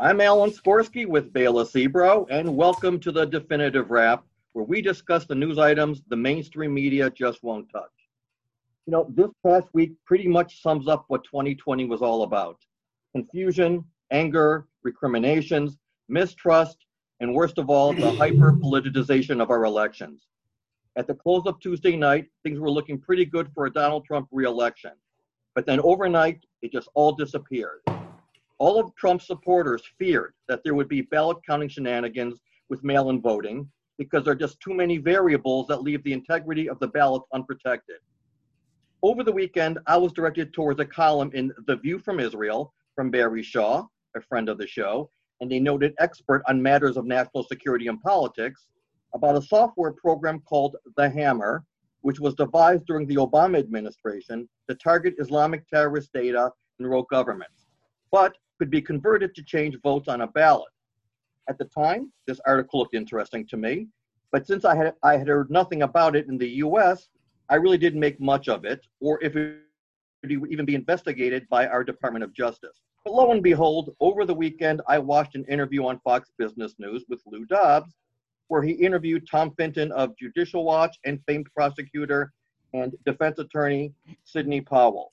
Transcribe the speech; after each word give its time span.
I'm 0.00 0.20
Alan 0.20 0.50
Skorsky 0.50 1.06
with 1.06 1.32
Bela 1.32 1.64
Sebro, 1.64 2.26
and 2.28 2.56
welcome 2.56 2.98
to 2.98 3.12
the 3.12 3.24
Definitive 3.24 3.92
Wrap, 3.92 4.24
where 4.52 4.64
we 4.64 4.82
discuss 4.82 5.24
the 5.24 5.36
news 5.36 5.56
items 5.56 6.02
the 6.08 6.16
mainstream 6.16 6.74
media 6.74 7.10
just 7.10 7.44
won't 7.44 7.70
touch. 7.70 7.92
You 8.86 8.90
know, 8.90 9.06
this 9.10 9.30
past 9.46 9.68
week 9.72 9.92
pretty 10.04 10.26
much 10.26 10.60
sums 10.60 10.88
up 10.88 11.04
what 11.06 11.22
2020 11.22 11.84
was 11.84 12.02
all 12.02 12.24
about 12.24 12.58
confusion, 13.14 13.84
anger, 14.10 14.66
recriminations, 14.82 15.78
mistrust, 16.08 16.86
and 17.20 17.32
worst 17.32 17.58
of 17.58 17.70
all, 17.70 17.92
the 17.92 18.10
hyper 18.10 18.52
politicization 18.52 19.40
of 19.40 19.50
our 19.50 19.64
elections. 19.64 20.26
At 20.96 21.06
the 21.06 21.14
close 21.14 21.46
of 21.46 21.60
Tuesday 21.60 21.94
night, 21.94 22.26
things 22.42 22.58
were 22.58 22.70
looking 22.70 22.98
pretty 22.98 23.26
good 23.26 23.48
for 23.54 23.66
a 23.66 23.72
Donald 23.72 24.04
Trump 24.04 24.26
reelection. 24.32 24.90
But 25.54 25.66
then 25.66 25.78
overnight, 25.78 26.40
it 26.62 26.72
just 26.72 26.88
all 26.94 27.12
disappeared. 27.12 27.82
All 28.64 28.80
of 28.80 28.94
Trump's 28.94 29.26
supporters 29.26 29.82
feared 29.98 30.32
that 30.48 30.64
there 30.64 30.74
would 30.74 30.88
be 30.88 31.02
ballot 31.02 31.36
counting 31.46 31.68
shenanigans 31.68 32.40
with 32.70 32.82
mail 32.82 33.10
in 33.10 33.20
voting 33.20 33.70
because 33.98 34.24
there 34.24 34.32
are 34.32 34.46
just 34.46 34.58
too 34.58 34.72
many 34.72 34.96
variables 34.96 35.66
that 35.66 35.82
leave 35.82 36.02
the 36.02 36.14
integrity 36.14 36.70
of 36.70 36.78
the 36.78 36.88
ballot 36.88 37.20
unprotected. 37.34 37.98
Over 39.02 39.22
the 39.22 39.32
weekend, 39.32 39.80
I 39.86 39.98
was 39.98 40.14
directed 40.14 40.54
towards 40.54 40.80
a 40.80 40.86
column 40.86 41.30
in 41.34 41.52
The 41.66 41.76
View 41.76 41.98
from 41.98 42.18
Israel 42.18 42.72
from 42.94 43.10
Barry 43.10 43.42
Shaw, 43.42 43.84
a 44.16 44.20
friend 44.22 44.48
of 44.48 44.56
the 44.56 44.66
show, 44.66 45.10
and 45.42 45.52
a 45.52 45.60
noted 45.60 45.92
expert 45.98 46.42
on 46.48 46.62
matters 46.62 46.96
of 46.96 47.04
national 47.04 47.44
security 47.44 47.88
and 47.88 48.00
politics, 48.00 48.66
about 49.12 49.36
a 49.36 49.42
software 49.42 49.92
program 49.92 50.40
called 50.40 50.76
The 50.96 51.10
Hammer, 51.10 51.66
which 52.00 52.18
was 52.18 52.34
devised 52.34 52.86
during 52.86 53.06
the 53.08 53.16
Obama 53.16 53.58
administration 53.58 54.48
to 54.70 54.74
target 54.74 55.16
Islamic 55.18 55.68
terrorist 55.68 56.14
data 56.14 56.50
and 56.78 56.88
rogue 56.88 57.10
governments, 57.10 57.66
but 58.10 58.34
could 58.58 58.70
be 58.70 58.80
converted 58.80 59.34
to 59.34 59.42
change 59.42 59.76
votes 59.82 60.08
on 60.08 60.22
a 60.22 60.26
ballot. 60.26 60.68
At 61.48 61.58
the 61.58 61.66
time, 61.66 62.12
this 62.26 62.40
article 62.46 62.80
looked 62.80 62.94
interesting 62.94 63.46
to 63.48 63.56
me, 63.56 63.88
but 64.32 64.46
since 64.46 64.64
I 64.64 64.74
had, 64.74 64.94
I 65.02 65.16
had 65.16 65.28
heard 65.28 65.50
nothing 65.50 65.82
about 65.82 66.16
it 66.16 66.28
in 66.28 66.38
the 66.38 66.48
US, 66.64 67.08
I 67.48 67.56
really 67.56 67.78
didn't 67.78 68.00
make 68.00 68.20
much 68.20 68.48
of 68.48 68.64
it, 68.64 68.84
or 69.00 69.22
if 69.22 69.36
it 69.36 69.58
would 70.22 70.50
even 70.50 70.64
be 70.64 70.74
investigated 70.74 71.46
by 71.48 71.66
our 71.66 71.84
Department 71.84 72.24
of 72.24 72.32
Justice. 72.32 72.80
But 73.04 73.14
lo 73.14 73.32
and 73.32 73.42
behold, 73.42 73.94
over 74.00 74.24
the 74.24 74.34
weekend, 74.34 74.80
I 74.88 74.98
watched 74.98 75.34
an 75.34 75.44
interview 75.44 75.84
on 75.86 76.00
Fox 76.00 76.30
Business 76.38 76.74
News 76.78 77.04
with 77.08 77.20
Lou 77.26 77.44
Dobbs, 77.44 77.94
where 78.48 78.62
he 78.62 78.72
interviewed 78.72 79.28
Tom 79.30 79.52
Fitton 79.58 79.92
of 79.92 80.16
Judicial 80.16 80.64
Watch 80.64 80.96
and 81.04 81.20
famed 81.26 81.46
prosecutor 81.54 82.32
and 82.72 82.94
defense 83.06 83.38
attorney 83.38 83.92
Sidney 84.24 84.60
Powell. 84.60 85.12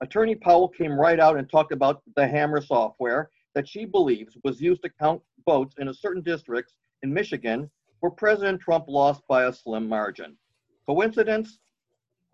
Attorney 0.00 0.34
Powell 0.34 0.68
came 0.68 0.98
right 0.98 1.20
out 1.20 1.36
and 1.36 1.48
talked 1.48 1.72
about 1.72 2.02
the 2.16 2.26
Hammer 2.26 2.60
software 2.60 3.30
that 3.54 3.68
she 3.68 3.84
believes 3.84 4.36
was 4.44 4.60
used 4.60 4.82
to 4.82 4.90
count 5.00 5.22
votes 5.46 5.76
in 5.78 5.88
a 5.88 5.94
certain 5.94 6.22
districts 6.22 6.74
in 7.02 7.12
Michigan 7.12 7.70
where 8.00 8.10
President 8.10 8.60
Trump 8.60 8.86
lost 8.88 9.22
by 9.28 9.44
a 9.44 9.52
slim 9.52 9.88
margin. 9.88 10.36
Coincidence? 10.86 11.58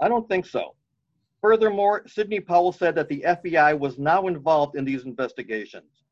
I 0.00 0.08
don't 0.08 0.28
think 0.28 0.47
so. 0.47 0.75
Furthermore, 1.41 2.03
Sidney 2.06 2.41
Powell 2.41 2.72
said 2.72 2.94
that 2.97 3.08
the 3.08 3.25
FBI 3.27 3.78
was 3.78 3.98
now 3.98 4.27
involved 4.27 4.77
in 4.77 4.84
these 4.84 5.05
investigations. 5.05 6.03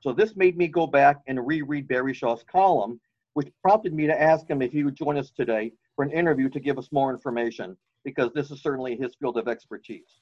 So 0.00 0.12
this 0.12 0.36
made 0.36 0.56
me 0.56 0.68
go 0.68 0.86
back 0.86 1.20
and 1.26 1.46
reread 1.46 1.88
Barry 1.88 2.14
Shaw's 2.14 2.44
column, 2.44 3.00
which 3.34 3.52
prompted 3.62 3.92
me 3.92 4.06
to 4.06 4.20
ask 4.20 4.48
him 4.48 4.62
if 4.62 4.72
he 4.72 4.84
would 4.84 4.94
join 4.94 5.18
us 5.18 5.30
today 5.30 5.72
for 5.96 6.04
an 6.04 6.12
interview 6.12 6.48
to 6.50 6.60
give 6.60 6.78
us 6.78 6.92
more 6.92 7.10
information, 7.10 7.76
because 8.04 8.30
this 8.32 8.50
is 8.50 8.62
certainly 8.62 8.96
his 8.96 9.14
field 9.14 9.36
of 9.36 9.48
expertise. 9.48 10.20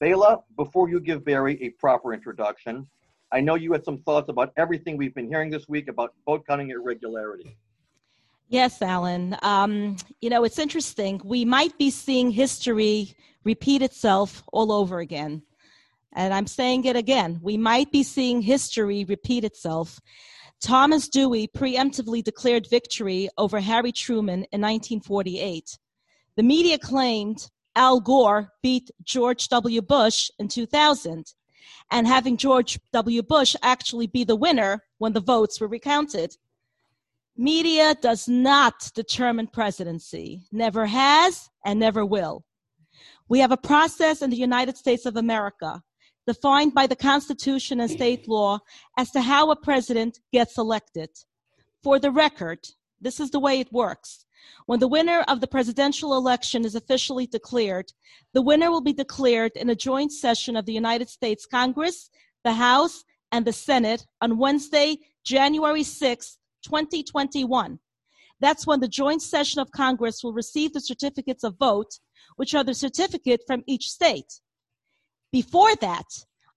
Bela, 0.00 0.38
before 0.56 0.88
you 0.88 0.98
give 0.98 1.24
Barry 1.24 1.62
a 1.62 1.68
proper 1.70 2.14
introduction, 2.14 2.88
I 3.30 3.40
know 3.40 3.54
you 3.54 3.72
had 3.72 3.84
some 3.84 3.98
thoughts 3.98 4.30
about 4.30 4.52
everything 4.56 4.96
we've 4.96 5.14
been 5.14 5.28
hearing 5.28 5.50
this 5.50 5.68
week 5.68 5.88
about 5.88 6.14
vote 6.24 6.44
counting 6.48 6.70
irregularity. 6.70 7.56
Yes, 8.48 8.80
Alan. 8.82 9.36
Um, 9.42 9.96
you 10.20 10.30
know, 10.30 10.42
it's 10.42 10.58
interesting. 10.58 11.20
We 11.22 11.44
might 11.44 11.76
be 11.78 11.90
seeing 11.90 12.30
history 12.30 13.14
repeat 13.44 13.82
itself 13.82 14.42
all 14.52 14.72
over 14.72 15.00
again. 15.00 15.42
And 16.14 16.34
I'm 16.34 16.46
saying 16.46 16.86
it 16.86 16.96
again. 16.96 17.38
We 17.42 17.56
might 17.56 17.92
be 17.92 18.02
seeing 18.02 18.40
history 18.40 19.04
repeat 19.04 19.44
itself. 19.44 20.00
Thomas 20.60 21.08
Dewey 21.08 21.46
preemptively 21.46 22.24
declared 22.24 22.68
victory 22.68 23.28
over 23.38 23.60
Harry 23.60 23.92
Truman 23.92 24.44
in 24.50 24.60
1948. 24.60 25.78
The 26.36 26.42
media 26.42 26.78
claimed 26.78 27.50
Al 27.76 28.00
Gore 28.00 28.52
beat 28.62 28.90
George 29.04 29.48
W. 29.48 29.82
Bush 29.82 30.30
in 30.38 30.48
2000, 30.48 31.34
and 31.90 32.06
having 32.06 32.36
George 32.36 32.78
W. 32.92 33.22
Bush 33.22 33.54
actually 33.62 34.06
be 34.06 34.24
the 34.24 34.36
winner 34.36 34.84
when 34.98 35.12
the 35.12 35.20
votes 35.20 35.60
were 35.60 35.68
recounted. 35.68 36.36
Media 37.36 37.94
does 38.02 38.28
not 38.28 38.90
determine 38.94 39.46
presidency, 39.46 40.42
never 40.52 40.86
has 40.86 41.48
and 41.64 41.78
never 41.78 42.04
will. 42.04 42.44
We 43.28 43.38
have 43.38 43.52
a 43.52 43.56
process 43.56 44.22
in 44.22 44.30
the 44.30 44.36
United 44.36 44.76
States 44.76 45.06
of 45.06 45.16
America 45.16 45.82
defined 46.26 46.74
by 46.74 46.86
the 46.86 46.96
Constitution 46.96 47.80
and 47.80 47.90
state 47.90 48.28
law 48.28 48.58
as 48.96 49.10
to 49.12 49.20
how 49.20 49.50
a 49.50 49.56
president 49.56 50.20
gets 50.32 50.58
elected. 50.58 51.10
For 51.82 51.98
the 51.98 52.10
record, 52.10 52.60
this 53.00 53.20
is 53.20 53.30
the 53.30 53.40
way 53.40 53.58
it 53.60 53.72
works. 53.72 54.26
When 54.66 54.80
the 54.80 54.88
winner 54.88 55.24
of 55.28 55.40
the 55.40 55.46
presidential 55.46 56.16
election 56.16 56.64
is 56.64 56.74
officially 56.74 57.26
declared, 57.26 57.92
the 58.34 58.42
winner 58.42 58.70
will 58.70 58.80
be 58.80 58.92
declared 58.92 59.52
in 59.56 59.70
a 59.70 59.74
joint 59.74 60.12
session 60.12 60.56
of 60.56 60.66
the 60.66 60.72
United 60.72 61.08
States 61.08 61.46
Congress, 61.46 62.10
the 62.44 62.52
House, 62.52 63.04
and 63.32 63.44
the 63.44 63.52
Senate 63.52 64.06
on 64.20 64.38
Wednesday, 64.38 64.98
January 65.24 65.82
6, 65.82 66.38
2021. 66.64 67.78
That's 68.40 68.66
when 68.66 68.80
the 68.80 68.88
joint 68.88 69.22
session 69.22 69.60
of 69.60 69.70
Congress 69.70 70.24
will 70.24 70.32
receive 70.32 70.72
the 70.72 70.80
certificates 70.80 71.44
of 71.44 71.58
vote 71.58 71.98
which 72.36 72.54
are 72.54 72.64
the 72.64 72.74
certificate 72.74 73.42
from 73.46 73.62
each 73.66 73.88
state. 73.88 74.40
Before 75.32 75.74
that, 75.76 76.06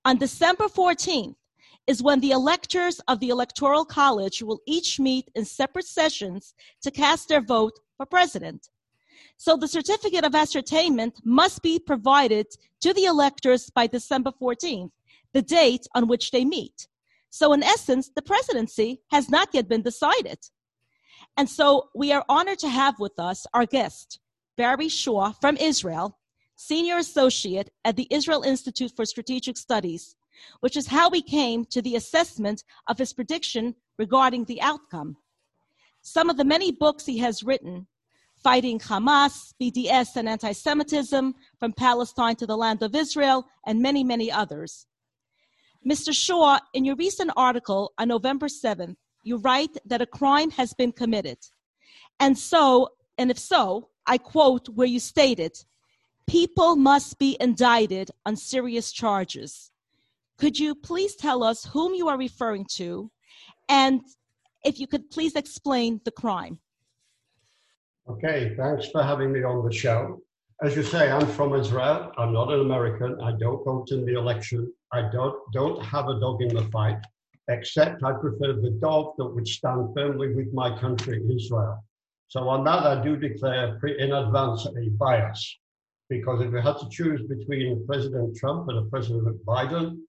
on 0.05 0.17
December 0.17 0.65
14th, 0.65 1.35
is 1.87 2.01
when 2.01 2.19
the 2.19 2.31
electors 2.31 2.99
of 3.07 3.19
the 3.19 3.29
Electoral 3.29 3.85
College 3.85 4.41
will 4.41 4.61
each 4.65 4.99
meet 4.99 5.29
in 5.35 5.45
separate 5.45 5.85
sessions 5.85 6.53
to 6.81 6.91
cast 6.91 7.27
their 7.27 7.41
vote 7.41 7.79
for 7.97 8.05
president. 8.05 8.69
So 9.37 9.57
the 9.57 9.67
certificate 9.67 10.23
of 10.23 10.35
ascertainment 10.35 11.19
must 11.25 11.61
be 11.61 11.79
provided 11.79 12.47
to 12.81 12.93
the 12.93 13.05
electors 13.05 13.69
by 13.69 13.87
December 13.87 14.31
14th, 14.41 14.91
the 15.33 15.41
date 15.41 15.85
on 15.95 16.07
which 16.07 16.31
they 16.31 16.45
meet. 16.45 16.87
So 17.29 17.51
in 17.51 17.63
essence, 17.63 18.09
the 18.15 18.21
presidency 18.21 19.01
has 19.11 19.29
not 19.29 19.49
yet 19.53 19.67
been 19.67 19.81
decided. 19.81 20.39
And 21.35 21.49
so 21.49 21.89
we 21.95 22.11
are 22.11 22.23
honored 22.29 22.59
to 22.59 22.69
have 22.69 22.99
with 22.99 23.17
us 23.17 23.45
our 23.53 23.65
guest, 23.65 24.19
Barry 24.55 24.87
Shaw 24.87 25.31
from 25.31 25.57
Israel, 25.57 26.19
Senior 26.55 26.97
Associate 26.97 27.69
at 27.83 27.95
the 27.95 28.07
Israel 28.11 28.43
Institute 28.43 28.93
for 28.95 29.05
Strategic 29.05 29.57
Studies, 29.57 30.15
which 30.59 30.77
is 30.77 30.87
how 30.87 31.09
we 31.09 31.21
came 31.21 31.65
to 31.65 31.81
the 31.81 31.95
assessment 31.95 32.63
of 32.87 32.97
his 32.97 33.13
prediction 33.13 33.75
regarding 33.97 34.45
the 34.45 34.61
outcome. 34.61 35.17
Some 36.01 36.29
of 36.29 36.37
the 36.37 36.45
many 36.45 36.71
books 36.71 37.05
he 37.05 37.17
has 37.19 37.43
written, 37.43 37.87
Fighting 38.43 38.79
Hamas, 38.79 39.53
BDS, 39.61 40.17
and 40.17 40.27
Anti 40.27 40.51
Semitism, 40.51 41.33
From 41.59 41.73
Palestine 41.73 42.35
to 42.35 42.45
the 42.45 42.57
Land 42.57 42.83
of 42.83 42.93
Israel, 42.93 43.45
and 43.65 43.81
many, 43.81 44.03
many 44.03 44.29
others. 44.31 44.85
Mr. 45.87 46.13
Shaw, 46.13 46.59
in 46.73 46.85
your 46.85 46.95
recent 46.95 47.31
article 47.37 47.93
on 47.97 48.09
November 48.09 48.47
7th, 48.47 48.95
you 49.23 49.37
write 49.37 49.77
that 49.85 50.01
a 50.01 50.05
crime 50.05 50.51
has 50.51 50.73
been 50.73 50.91
committed. 50.91 51.37
And 52.19 52.37
so, 52.37 52.89
and 53.17 53.31
if 53.31 53.39
so, 53.39 53.89
I 54.05 54.17
quote 54.17 54.69
where 54.69 54.87
you 54.87 54.99
stated, 54.99 55.57
people 56.27 56.75
must 56.75 57.19
be 57.19 57.37
indicted 57.39 58.11
on 58.25 58.35
serious 58.35 58.91
charges. 58.91 59.71
Could 60.43 60.59
you 60.59 60.75
please 60.75 61.15
tell 61.15 61.41
us 61.41 61.63
whom 61.63 61.93
you 61.93 62.09
are 62.09 62.17
referring 62.17 62.65
to? 62.73 63.09
And 63.69 64.01
if 64.65 64.77
you 64.77 64.87
could 64.87 65.09
please 65.09 65.37
explain 65.37 66.01
the 66.03 66.11
crime. 66.11 66.59
Okay, 68.09 68.53
thanks 68.57 68.89
for 68.89 69.01
having 69.01 69.31
me 69.31 69.41
on 69.43 69.65
the 69.65 69.73
show. 69.73 70.19
As 70.61 70.75
you 70.75 70.83
say, 70.83 71.09
I'm 71.09 71.27
from 71.27 71.55
Israel. 71.55 72.11
I'm 72.17 72.33
not 72.33 72.51
an 72.51 72.59
American. 72.59 73.21
I 73.21 73.31
don't 73.39 73.63
vote 73.63 73.91
in 73.91 74.05
the 74.05 74.19
election. 74.19 74.69
I 74.91 75.03
don't, 75.13 75.37
don't 75.53 75.81
have 75.81 76.09
a 76.09 76.19
dog 76.19 76.41
in 76.41 76.53
the 76.53 76.65
fight, 76.73 76.99
except 77.47 78.03
I 78.03 78.11
prefer 78.11 78.51
the 78.51 78.77
dog 78.81 79.13
that 79.19 79.33
would 79.33 79.47
stand 79.47 79.93
firmly 79.95 80.35
with 80.35 80.53
my 80.53 80.77
country, 80.77 81.23
Israel. 81.33 81.81
So 82.27 82.49
on 82.49 82.65
that, 82.65 82.83
I 82.85 83.01
do 83.01 83.15
declare 83.15 83.79
in 83.97 84.11
advance 84.11 84.65
a 84.65 84.89
bias, 84.89 85.57
because 86.09 86.41
if 86.41 86.51
we 86.51 86.61
had 86.61 86.79
to 86.79 86.89
choose 86.89 87.21
between 87.29 87.85
President 87.87 88.35
Trump 88.35 88.67
and 88.67 88.91
President 88.91 89.45
Biden, 89.45 89.99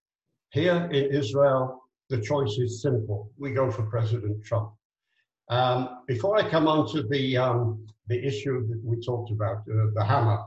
here 0.54 0.88
in 0.92 1.12
Israel, 1.12 1.82
the 2.10 2.20
choice 2.20 2.56
is 2.58 2.80
simple. 2.80 3.28
We 3.36 3.50
go 3.50 3.72
for 3.72 3.82
President 3.82 4.44
Trump. 4.44 4.70
Um, 5.50 6.02
before 6.06 6.36
I 6.38 6.48
come 6.48 6.68
on 6.68 6.88
to 6.92 7.02
the, 7.02 7.36
um, 7.36 7.84
the 8.06 8.24
issue 8.24 8.66
that 8.68 8.80
we 8.84 9.04
talked 9.04 9.32
about, 9.32 9.58
uh, 9.68 9.90
the 9.94 10.04
hammer, 10.04 10.38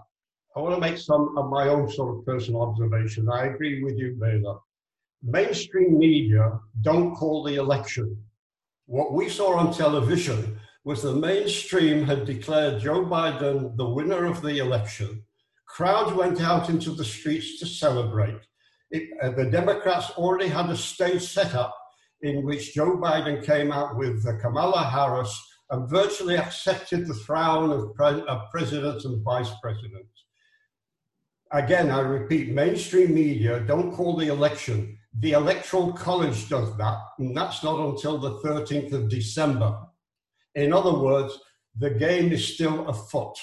I 0.56 0.62
want 0.62 0.76
to 0.76 0.82
make 0.82 0.98
some 0.98 1.38
of 1.38 1.50
my 1.50 1.68
own 1.68 1.92
sort 1.92 2.18
of 2.18 2.26
personal 2.26 2.62
observation. 2.62 3.30
I 3.30 3.48
agree 3.48 3.84
with 3.84 3.98
you, 3.98 4.16
Bela. 4.18 4.60
mainstream 5.22 6.00
media 6.00 6.58
don't 6.82 7.14
call 7.14 7.44
the 7.44 7.56
election. 7.56 8.18
What 8.86 9.12
we 9.14 9.28
saw 9.28 9.58
on 9.58 9.74
television 9.74 10.58
was 10.86 11.04
the 11.04 11.14
mainstream 11.14 12.06
had 12.06 12.26
declared 12.26 12.82
Joe 12.82 13.04
Biden 13.06 13.76
the 13.76 13.90
winner 13.90 14.26
of 14.26 14.42
the 14.42 14.60
election. 14.60 15.24
Crowds 15.66 16.14
went 16.14 16.40
out 16.42 16.70
into 16.70 16.92
the 16.92 17.04
streets 17.04 17.60
to 17.60 17.66
celebrate. 17.68 18.40
It, 18.92 19.10
uh, 19.22 19.32
the 19.32 19.46
Democrats 19.46 20.12
already 20.12 20.48
had 20.48 20.70
a 20.70 20.78
stage 20.78 21.22
set 21.22 21.56
up 21.56 21.76
in 22.22 22.44
which 22.46 22.74
Joe 22.74 22.98
Biden 22.98 23.44
came 23.44 23.72
out 23.72 23.98
with 23.98 24.26
uh, 24.26 24.38
Kamala 24.40 24.84
Harris 24.84 25.40
and 25.70 25.90
virtually 25.90 26.38
accepted 26.38 27.08
the 27.08 27.14
throne 27.14 27.72
of, 27.72 27.94
pre- 27.94 28.26
of 28.26 28.50
president 28.52 29.04
and 29.04 29.24
vice 29.24 29.52
president. 29.62 30.08
Again, 31.52 31.92
I 31.92 32.00
repeat, 32.00 32.50
mainstream 32.50 33.14
media 33.14 33.60
don't 33.62 33.94
call 33.94 34.16
the 34.16 34.28
election. 34.28 34.98
The 35.20 35.32
Electoral 35.32 35.94
College 35.94 36.50
does 36.50 36.76
that, 36.78 37.00
and 37.20 37.36
that's 37.36 37.64
not 37.64 37.80
until 37.80 38.18
the 38.18 38.40
13th 38.40 38.94
of 38.94 39.10
December. 39.10 39.78
In 40.56 40.74
other 40.74 40.94
words, 40.94 41.40
the 41.78 41.90
game 41.90 42.32
is 42.32 42.54
still 42.54 42.88
afoot. 42.88 43.36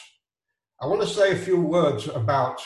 I 0.80 0.86
want 0.86 1.00
to 1.00 1.06
say 1.06 1.32
a 1.32 1.36
few 1.36 1.60
words 1.60 2.08
about 2.08 2.60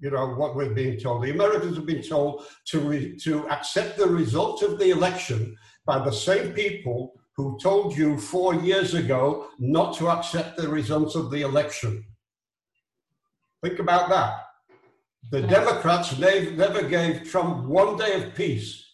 you 0.00 0.10
know 0.10 0.34
what 0.34 0.54
we're 0.54 0.74
being 0.74 0.98
told. 0.98 1.22
The 1.22 1.30
Americans 1.30 1.76
have 1.76 1.86
been 1.86 2.02
told 2.02 2.44
to 2.66 2.80
re- 2.80 3.16
to 3.18 3.48
accept 3.48 3.96
the 3.96 4.06
result 4.06 4.62
of 4.62 4.78
the 4.78 4.90
election 4.90 5.56
by 5.86 5.98
the 5.98 6.12
same 6.12 6.52
people 6.52 7.14
who 7.36 7.58
told 7.60 7.96
you 7.96 8.18
four 8.18 8.54
years 8.54 8.94
ago 8.94 9.48
not 9.58 9.96
to 9.96 10.08
accept 10.08 10.56
the 10.56 10.68
results 10.68 11.14
of 11.14 11.30
the 11.30 11.42
election. 11.42 12.04
Think 13.62 13.78
about 13.78 14.08
that. 14.10 14.40
The 15.30 15.42
Democrats 15.42 16.18
never 16.18 16.82
gave 16.82 17.28
Trump 17.30 17.66
one 17.66 17.96
day 17.96 18.22
of 18.22 18.34
peace. 18.34 18.84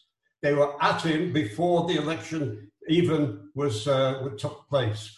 They 0.43 0.55
were 0.55 0.81
at 0.83 1.03
him 1.03 1.33
before 1.33 1.87
the 1.87 1.97
election 1.97 2.71
even 2.89 3.51
was 3.55 3.87
uh, 3.87 4.31
took 4.39 4.69
place. 4.69 5.17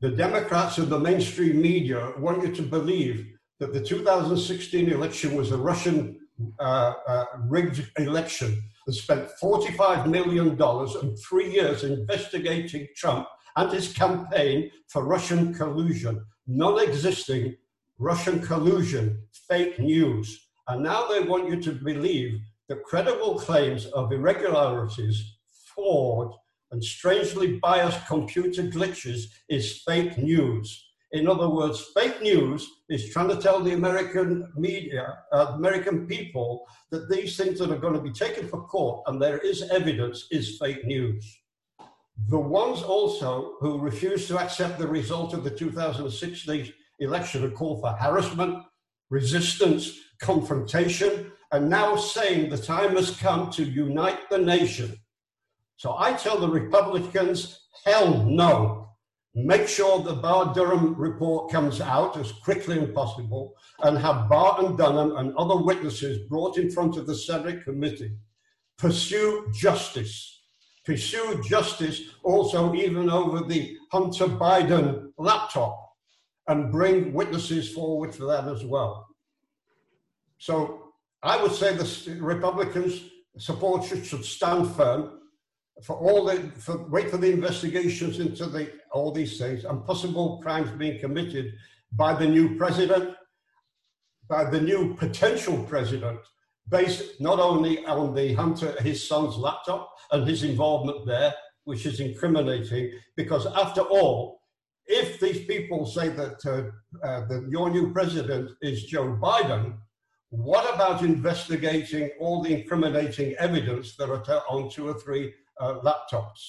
The 0.00 0.10
Democrats 0.10 0.78
and 0.78 0.88
the 0.88 0.98
mainstream 0.98 1.60
media 1.60 2.12
want 2.18 2.42
you 2.42 2.54
to 2.54 2.62
believe 2.62 3.33
that 3.64 3.72
the 3.72 3.80
2016 3.80 4.90
election 4.90 5.34
was 5.34 5.50
a 5.50 5.56
Russian 5.56 6.20
uh, 6.60 6.92
uh, 7.06 7.24
rigged 7.48 7.90
election 7.96 8.62
and 8.86 8.94
spent 8.94 9.30
$45 9.42 10.06
million 10.06 10.60
and 10.60 11.18
three 11.18 11.50
years 11.50 11.82
investigating 11.82 12.86
Trump 12.94 13.26
and 13.56 13.72
his 13.72 13.90
campaign 13.94 14.70
for 14.88 15.06
Russian 15.06 15.54
collusion, 15.54 16.22
non 16.46 16.78
existing 16.78 17.56
Russian 17.98 18.42
collusion, 18.42 19.22
fake 19.48 19.78
news. 19.78 20.46
And 20.68 20.82
now 20.82 21.08
they 21.08 21.20
want 21.20 21.48
you 21.48 21.58
to 21.62 21.72
believe 21.72 22.40
that 22.68 22.84
credible 22.84 23.38
claims 23.38 23.86
of 23.86 24.12
irregularities, 24.12 25.36
fraud, 25.74 26.34
and 26.70 26.84
strangely 26.84 27.58
biased 27.60 28.06
computer 28.06 28.64
glitches 28.64 29.24
is 29.48 29.80
fake 29.86 30.18
news. 30.18 30.84
In 31.14 31.26
other 31.28 31.48
words, 31.48 31.80
fake 31.94 32.20
news 32.20 32.68
is 32.90 33.10
trying 33.10 33.28
to 33.28 33.40
tell 33.40 33.60
the 33.60 33.72
American 33.72 34.52
media, 34.56 35.18
uh, 35.32 35.52
American 35.54 36.06
people, 36.06 36.66
that 36.90 37.08
these 37.08 37.36
things 37.36 37.58
that 37.58 37.70
are 37.70 37.78
going 37.78 37.94
to 37.94 38.00
be 38.00 38.12
taken 38.12 38.46
for 38.48 38.66
court 38.66 39.02
and 39.06 39.20
there 39.20 39.38
is 39.38 39.62
evidence 39.70 40.26
is 40.30 40.58
fake 40.58 40.84
news. 40.84 41.24
The 42.28 42.38
ones 42.38 42.82
also 42.82 43.54
who 43.60 43.78
refuse 43.78 44.28
to 44.28 44.38
accept 44.38 44.78
the 44.78 44.86
result 44.86 45.32
of 45.34 45.42
the 45.42 45.50
2016 45.50 46.72
election 47.00 47.44
and 47.44 47.54
call 47.54 47.80
for 47.80 47.92
harassment, 47.92 48.62
resistance, 49.08 49.98
confrontation, 50.20 51.32
and 51.52 51.70
now 51.70 51.96
saying 51.96 52.50
the 52.50 52.58
time 52.58 52.96
has 52.96 53.16
come 53.16 53.50
to 53.52 53.64
unite 53.64 54.28
the 54.30 54.38
nation 54.38 54.98
so 55.76 55.96
I 55.98 56.12
tell 56.12 56.38
the 56.38 56.48
Republicans, 56.48 57.60
hell 57.84 58.22
no. 58.24 58.93
Make 59.36 59.66
sure 59.66 60.00
the 60.00 60.14
Barr 60.14 60.54
Durham 60.54 60.94
report 60.94 61.50
comes 61.50 61.80
out 61.80 62.16
as 62.16 62.30
quickly 62.30 62.78
as 62.78 62.90
possible 62.90 63.54
and 63.82 63.98
have 63.98 64.28
Barr 64.28 64.64
and 64.64 64.78
Durham 64.78 65.16
and 65.16 65.34
other 65.36 65.56
witnesses 65.56 66.28
brought 66.28 66.56
in 66.56 66.70
front 66.70 66.96
of 66.96 67.08
the 67.08 67.16
Senate 67.16 67.64
committee. 67.64 68.12
Pursue 68.78 69.50
justice. 69.52 70.42
Pursue 70.84 71.42
justice 71.42 72.02
also 72.22 72.74
even 72.74 73.10
over 73.10 73.44
the 73.44 73.76
Hunter 73.90 74.26
Biden 74.26 75.10
laptop 75.18 75.80
and 76.46 76.70
bring 76.70 77.12
witnesses 77.12 77.72
forward 77.72 78.14
for 78.14 78.26
that 78.26 78.46
as 78.46 78.64
well. 78.64 79.08
So 80.38 80.92
I 81.24 81.42
would 81.42 81.52
say 81.52 81.74
the 81.74 82.18
Republicans 82.20 83.00
supporters 83.38 84.06
should 84.06 84.24
stand 84.24 84.70
firm 84.76 85.22
for 85.82 85.96
all 85.96 86.24
the 86.24 86.36
for 86.58 86.86
wait 86.88 87.10
for 87.10 87.16
the 87.16 87.32
investigations 87.32 88.20
into 88.20 88.46
the 88.46 88.70
all 88.92 89.10
these 89.10 89.38
things 89.38 89.64
and 89.64 89.84
possible 89.84 90.40
crimes 90.42 90.70
being 90.78 91.00
committed 91.00 91.54
by 91.92 92.14
the 92.14 92.26
new 92.26 92.56
president, 92.56 93.14
by 94.28 94.44
the 94.44 94.60
new 94.60 94.94
potential 94.94 95.62
president, 95.64 96.20
based 96.68 97.20
not 97.20 97.38
only 97.38 97.84
on 97.86 98.14
the 98.14 98.34
Hunter 98.34 98.74
his 98.80 99.06
son's 99.06 99.36
laptop 99.36 99.92
and 100.12 100.26
his 100.26 100.44
involvement 100.44 101.06
there, 101.06 101.34
which 101.64 101.86
is 101.86 102.00
incriminating, 102.00 102.92
because 103.16 103.46
after 103.46 103.80
all, 103.82 104.40
if 104.86 105.18
these 105.18 105.44
people 105.46 105.86
say 105.86 106.08
that, 106.10 106.44
uh, 106.44 107.06
uh, 107.06 107.26
that 107.26 107.46
your 107.48 107.70
new 107.70 107.92
president 107.92 108.50
is 108.60 108.84
Joe 108.84 109.18
Biden, 109.20 109.78
what 110.28 110.72
about 110.74 111.02
investigating 111.02 112.10
all 112.20 112.42
the 112.42 112.52
incriminating 112.52 113.34
evidence 113.38 113.96
that 113.96 114.10
are 114.10 114.42
on 114.48 114.68
two 114.68 114.88
or 114.88 114.94
three 114.94 115.32
uh, 115.60 115.74
laptops. 115.80 116.40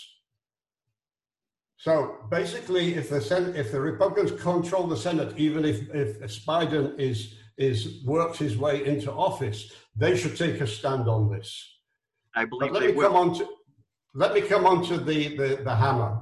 So 1.77 2.17
basically, 2.31 2.95
if 2.95 3.09
the 3.09 3.21
Senate, 3.21 3.55
if 3.55 3.71
the 3.71 3.79
Republicans 3.79 4.31
control 4.41 4.87
the 4.87 4.97
Senate, 4.97 5.37
even 5.37 5.65
if 5.65 5.93
if 5.93 6.45
Biden 6.45 6.99
is 6.99 7.35
is 7.57 8.03
works 8.03 8.39
his 8.39 8.57
way 8.57 8.85
into 8.85 9.11
office, 9.11 9.71
they 9.95 10.17
should 10.17 10.35
take 10.35 10.61
a 10.61 10.67
stand 10.67 11.07
on 11.07 11.29
this. 11.29 11.49
I 12.35 12.45
believe 12.45 12.71
but 12.71 12.73
let 12.73 12.79
they 12.81 12.87
me 12.87 12.93
will. 12.93 13.07
come 13.07 13.15
on 13.15 13.33
to 13.35 13.47
let 14.13 14.33
me 14.33 14.41
come 14.41 14.65
on 14.65 14.83
to 14.85 14.97
the 14.97 15.35
the, 15.37 15.61
the 15.63 15.75
hammer. 15.75 16.21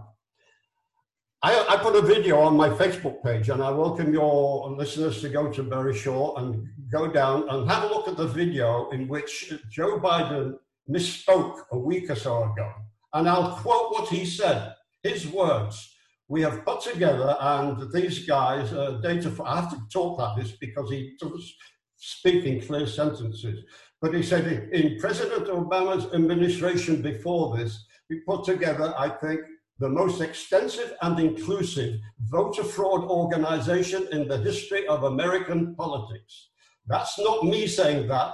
I, 1.45 1.65
I, 1.71 1.77
put 1.77 1.94
a 1.97 2.01
video 2.01 2.39
on 2.39 2.56
my 2.56 2.69
Facebook 2.69 3.21
page, 3.21 3.50
and 3.50 3.62
I 3.62 3.69
welcome 3.69 4.13
your 4.13 4.69
listeners 4.71 5.19
to 5.19 5.27
go 5.27 5.51
to 5.51 5.62
Barry 5.62 5.94
Shaw 5.94 6.35
and 6.38 6.69
go 6.89 7.12
down 7.12 7.50
and 7.50 7.69
have 7.69 7.83
a 7.83 7.88
look 7.88 8.07
at 8.07 8.15
the 8.15 8.27
video 8.27 8.89
in 8.91 9.09
which 9.09 9.53
Joe 9.69 10.00
Biden 10.00 10.56
misspoke 10.89 11.59
a 11.71 11.78
week 11.78 12.09
or 12.09 12.16
so 12.16 12.44
ago. 12.44 12.71
And 13.13 13.30
I'll 13.30 13.56
quote 13.56 13.92
what 13.92 14.09
he 14.09 14.25
said, 14.25 14.73
his 15.04 15.28
words. 15.28 15.90
We 16.28 16.42
have 16.42 16.66
put 16.66 16.81
together, 16.81 17.35
and 17.40 17.92
these 17.92 18.25
guys, 18.25 18.71
uh, 18.73 18.99
data, 19.04 19.31
I 19.45 19.61
have 19.61 19.69
to 19.71 19.81
talk 19.92 20.18
like 20.18 20.37
this 20.37 20.54
because 20.54 20.90
he 20.90 21.16
does 21.19 21.54
speak 21.97 22.45
in 22.45 22.61
clear 22.61 22.87
sentences. 22.87 23.66
But 24.02 24.13
he 24.13 24.23
said 24.23 24.69
in 24.71 24.99
President 24.99 25.47
Obama's 25.47 26.13
administration 26.13 27.02
before 27.02 27.57
this, 27.57 27.85
we 28.09 28.21
put 28.21 28.45
together, 28.45 28.94
I 28.97 29.09
think, 29.09 29.42
the 29.80 29.90
most 29.90 30.21
extensive 30.21 30.94
and 31.02 31.19
inclusive 31.19 31.99
voter 32.21 32.63
fraud 32.63 33.04
organization 33.04 34.07
in 34.11 34.28
the 34.28 34.37
history 34.37 34.87
of 34.87 35.04
American 35.04 35.75
politics. 35.75 36.49
That's 36.87 37.18
not 37.19 37.45
me 37.45 37.68
saying 37.68 38.07
that 38.07 38.33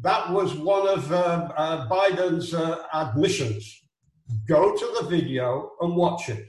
that 0.00 0.30
was 0.30 0.54
one 0.54 0.86
of 0.88 1.10
uh, 1.10 1.48
uh, 1.56 1.88
Biden's 1.88 2.54
uh, 2.54 2.82
admissions. 2.92 3.82
Go 4.46 4.76
to 4.76 4.96
the 5.00 5.08
video 5.08 5.72
and 5.80 5.96
watch 5.96 6.28
it. 6.28 6.46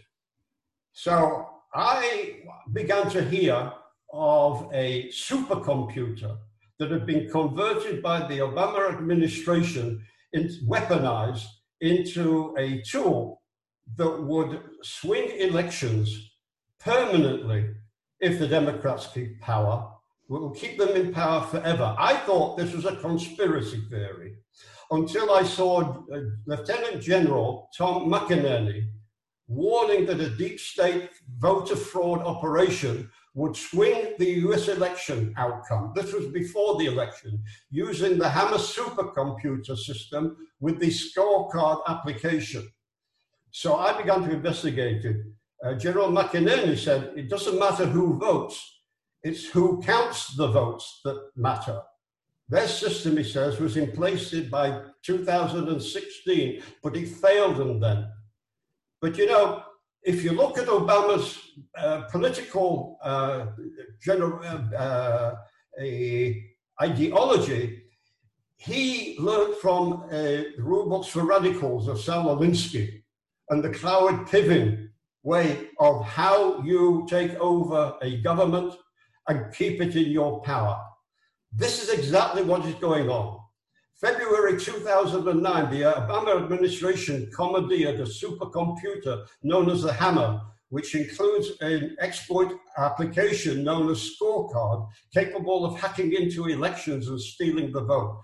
So 0.91 1.47
I 1.73 2.41
began 2.73 3.09
to 3.11 3.23
hear 3.23 3.71
of 4.11 4.69
a 4.73 5.09
supercomputer 5.09 6.37
that 6.77 6.91
had 6.91 7.05
been 7.05 7.29
converted 7.29 8.01
by 8.01 8.27
the 8.27 8.39
Obama 8.39 8.91
administration 8.93 10.03
and 10.33 10.49
weaponized 10.67 11.45
into 11.81 12.55
a 12.57 12.81
tool 12.81 13.41
that 13.95 14.23
would 14.23 14.61
swing 14.83 15.29
elections 15.39 16.31
permanently 16.79 17.67
if 18.19 18.37
the 18.39 18.47
Democrats 18.47 19.07
keep 19.07 19.39
power 19.41 19.91
will 20.29 20.51
keep 20.51 20.77
them 20.77 20.89
in 20.89 21.11
power 21.11 21.41
forever. 21.41 21.95
I 21.97 22.15
thought 22.15 22.57
this 22.57 22.73
was 22.73 22.85
a 22.85 22.95
conspiracy 22.97 23.81
theory 23.89 24.35
until 24.91 25.31
I 25.31 25.43
saw 25.43 25.81
uh, 25.81 26.19
Lieutenant 26.45 27.01
General 27.01 27.69
Tom 27.77 28.09
McInerney 28.09 28.89
warning 29.47 30.05
that 30.05 30.19
a 30.19 30.29
deep 30.29 30.59
state 30.59 31.09
voter 31.39 31.75
fraud 31.75 32.21
operation 32.21 33.09
would 33.33 33.55
swing 33.55 34.13
the 34.19 34.31
US 34.45 34.67
election 34.67 35.33
outcome. 35.37 35.93
This 35.95 36.13
was 36.13 36.27
before 36.27 36.77
the 36.77 36.85
election, 36.85 37.41
using 37.71 38.17
the 38.17 38.29
Hammer 38.29 38.57
supercomputer 38.57 39.77
system 39.77 40.37
with 40.59 40.79
the 40.79 40.89
scorecard 40.89 41.81
application. 41.87 42.67
So 43.51 43.77
I 43.77 43.99
began 43.99 44.21
to 44.23 44.31
investigate 44.31 45.05
it. 45.05 45.17
Uh, 45.63 45.73
General 45.73 46.09
McInerney 46.09 46.77
said 46.77 47.13
it 47.15 47.29
doesn't 47.29 47.59
matter 47.59 47.85
who 47.85 48.17
votes, 48.17 48.78
it's 49.23 49.45
who 49.45 49.81
counts 49.81 50.35
the 50.35 50.47
votes 50.47 51.01
that 51.03 51.31
matter. 51.35 51.81
Their 52.47 52.67
system, 52.67 53.17
he 53.17 53.23
says, 53.23 53.59
was 53.59 53.77
in 53.77 53.91
place 53.91 54.33
by 54.33 54.81
2016, 55.03 56.63
but 56.81 56.95
it 56.95 57.07
failed 57.07 57.57
them 57.57 57.79
then. 57.79 58.07
But 59.01 59.17
you 59.17 59.27
know, 59.27 59.63
if 60.01 60.23
you 60.23 60.31
look 60.31 60.57
at 60.57 60.67
Obama's 60.67 61.37
uh, 61.77 62.01
political 62.11 62.97
uh, 63.03 63.47
general, 64.01 64.39
uh, 64.75 65.35
ideology, 66.81 67.83
he 68.57 69.15
learned 69.19 69.55
from 69.55 70.05
uh, 70.11 70.41
Rule 70.57 70.89
Books 70.89 71.07
for 71.07 71.23
Radicals 71.25 71.87
of 71.87 71.99
Saul 71.99 72.35
Alinsky 72.35 73.03
and 73.49 73.63
the 73.63 73.69
Cloward 73.69 74.27
Piven 74.27 74.89
way 75.23 75.69
of 75.79 76.03
how 76.05 76.61
you 76.63 77.05
take 77.09 77.35
over 77.35 77.95
a 78.01 78.17
government 78.21 78.73
and 79.29 79.53
keep 79.53 79.79
it 79.79 79.95
in 79.95 80.11
your 80.11 80.41
power. 80.41 80.77
This 81.53 81.81
is 81.81 81.89
exactly 81.89 82.43
what 82.43 82.65
is 82.65 82.75
going 82.75 83.09
on. 83.09 83.39
February 84.01 84.59
2009, 84.59 85.71
the 85.71 85.81
Obama 85.81 86.41
administration 86.41 87.29
commandeered 87.35 87.99
a 87.99 88.05
supercomputer 88.05 89.25
known 89.43 89.69
as 89.69 89.83
the 89.83 89.93
Hammer, 89.93 90.41
which 90.69 90.95
includes 90.95 91.51
an 91.61 91.95
exploit 91.99 92.53
application 92.77 93.63
known 93.63 93.89
as 93.91 94.11
Scorecard, 94.11 94.87
capable 95.13 95.65
of 95.65 95.79
hacking 95.79 96.13
into 96.13 96.47
elections 96.47 97.07
and 97.07 97.21
stealing 97.21 97.71
the 97.71 97.81
vote. 97.81 98.21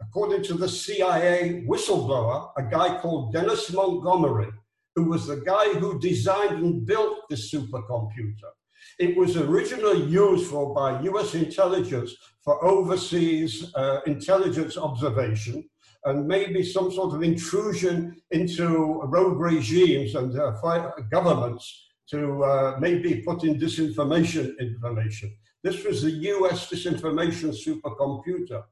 According 0.00 0.42
to 0.44 0.54
the 0.54 0.68
CIA 0.68 1.64
whistleblower, 1.66 2.50
a 2.56 2.62
guy 2.62 2.98
called 3.00 3.32
Dennis 3.32 3.72
Montgomery, 3.72 4.48
who 4.94 5.04
was 5.04 5.26
the 5.26 5.42
guy 5.44 5.74
who 5.74 5.98
designed 5.98 6.64
and 6.64 6.86
built 6.86 7.28
the 7.28 7.36
supercomputer. 7.36 8.52
It 8.98 9.16
was 9.16 9.36
originally 9.36 10.02
used 10.04 10.50
for 10.50 10.74
by 10.74 11.00
US 11.02 11.34
intelligence 11.34 12.14
for 12.42 12.64
overseas 12.64 13.74
uh, 13.74 14.00
intelligence 14.06 14.76
observation 14.76 15.68
and 16.04 16.26
maybe 16.26 16.62
some 16.62 16.92
sort 16.92 17.14
of 17.14 17.22
intrusion 17.22 18.16
into 18.30 19.00
rogue 19.04 19.40
regimes 19.40 20.14
and 20.14 20.38
uh, 20.38 20.90
governments 21.10 21.88
to 22.08 22.44
uh, 22.44 22.76
maybe 22.80 23.22
put 23.22 23.42
in 23.42 23.58
disinformation 23.58 24.56
information. 24.60 25.36
This 25.62 25.84
was 25.84 26.02
the 26.02 26.12
US 26.12 26.70
disinformation 26.70 27.50
supercomputer. 27.52 28.62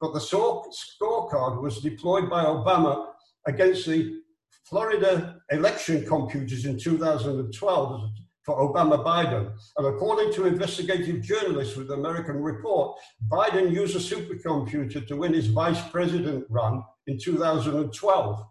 But 0.00 0.14
the 0.14 0.18
scorecard 0.18 1.62
was 1.62 1.80
deployed 1.80 2.28
by 2.28 2.44
Obama 2.44 3.12
against 3.46 3.86
the 3.86 4.20
Florida 4.64 5.40
election 5.52 6.04
computers 6.04 6.64
in 6.64 6.76
2012 6.76 8.10
for 8.42 8.56
Obama 8.56 9.04
Biden. 9.04 9.52
And 9.76 9.86
according 9.86 10.32
to 10.34 10.46
investigative 10.46 11.22
journalists 11.22 11.76
with 11.76 11.90
American 11.90 12.42
Report, 12.42 12.98
Biden 13.28 13.72
used 13.72 13.96
a 13.96 13.98
supercomputer 13.98 15.06
to 15.06 15.16
win 15.16 15.32
his 15.32 15.46
vice 15.46 15.88
president 15.90 16.46
run 16.48 16.82
in 17.06 17.18
2012. 17.18 18.46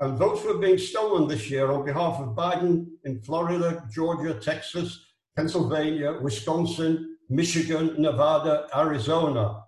And 0.00 0.18
votes 0.18 0.44
were 0.44 0.58
being 0.58 0.78
stolen 0.78 1.28
this 1.28 1.50
year 1.50 1.70
on 1.70 1.84
behalf 1.84 2.18
of 2.18 2.36
Biden 2.36 2.86
in 3.04 3.20
Florida, 3.20 3.84
Georgia, 3.90 4.34
Texas, 4.34 5.06
Pennsylvania, 5.36 6.18
Wisconsin, 6.20 7.16
Michigan, 7.30 7.94
Nevada, 7.98 8.66
Arizona. 8.76 9.62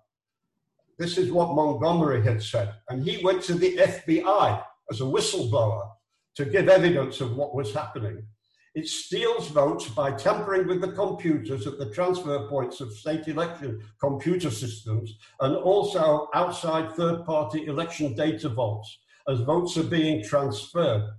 This 0.99 1.17
is 1.17 1.31
what 1.31 1.55
Montgomery 1.55 2.21
had 2.23 2.41
said. 2.43 2.73
And 2.89 3.03
he 3.03 3.23
went 3.23 3.41
to 3.43 3.55
the 3.55 3.75
FBI 3.77 4.63
as 4.91 5.01
a 5.01 5.05
whistleblower 5.05 5.89
to 6.35 6.45
give 6.45 6.69
evidence 6.69 7.21
of 7.21 7.35
what 7.35 7.55
was 7.55 7.73
happening. 7.73 8.23
It 8.75 8.89
steals 8.89 9.47
votes 9.47 9.87
by 9.87 10.11
tampering 10.11 10.67
with 10.67 10.81
the 10.81 10.91
computers 10.91 11.65
at 11.65 11.79
the 11.79 11.91
transfer 11.91 12.45
points 12.49 12.81
of 12.81 12.91
state 12.91 13.29
election 13.29 13.81
computer 14.01 14.51
systems 14.51 15.17
and 15.39 15.55
also 15.55 16.27
outside 16.33 16.91
third 16.91 17.23
party 17.23 17.67
election 17.67 18.13
data 18.15 18.49
vaults 18.49 18.99
as 19.29 19.39
votes 19.39 19.77
are 19.77 19.83
being 19.83 20.21
transferred. 20.21 21.09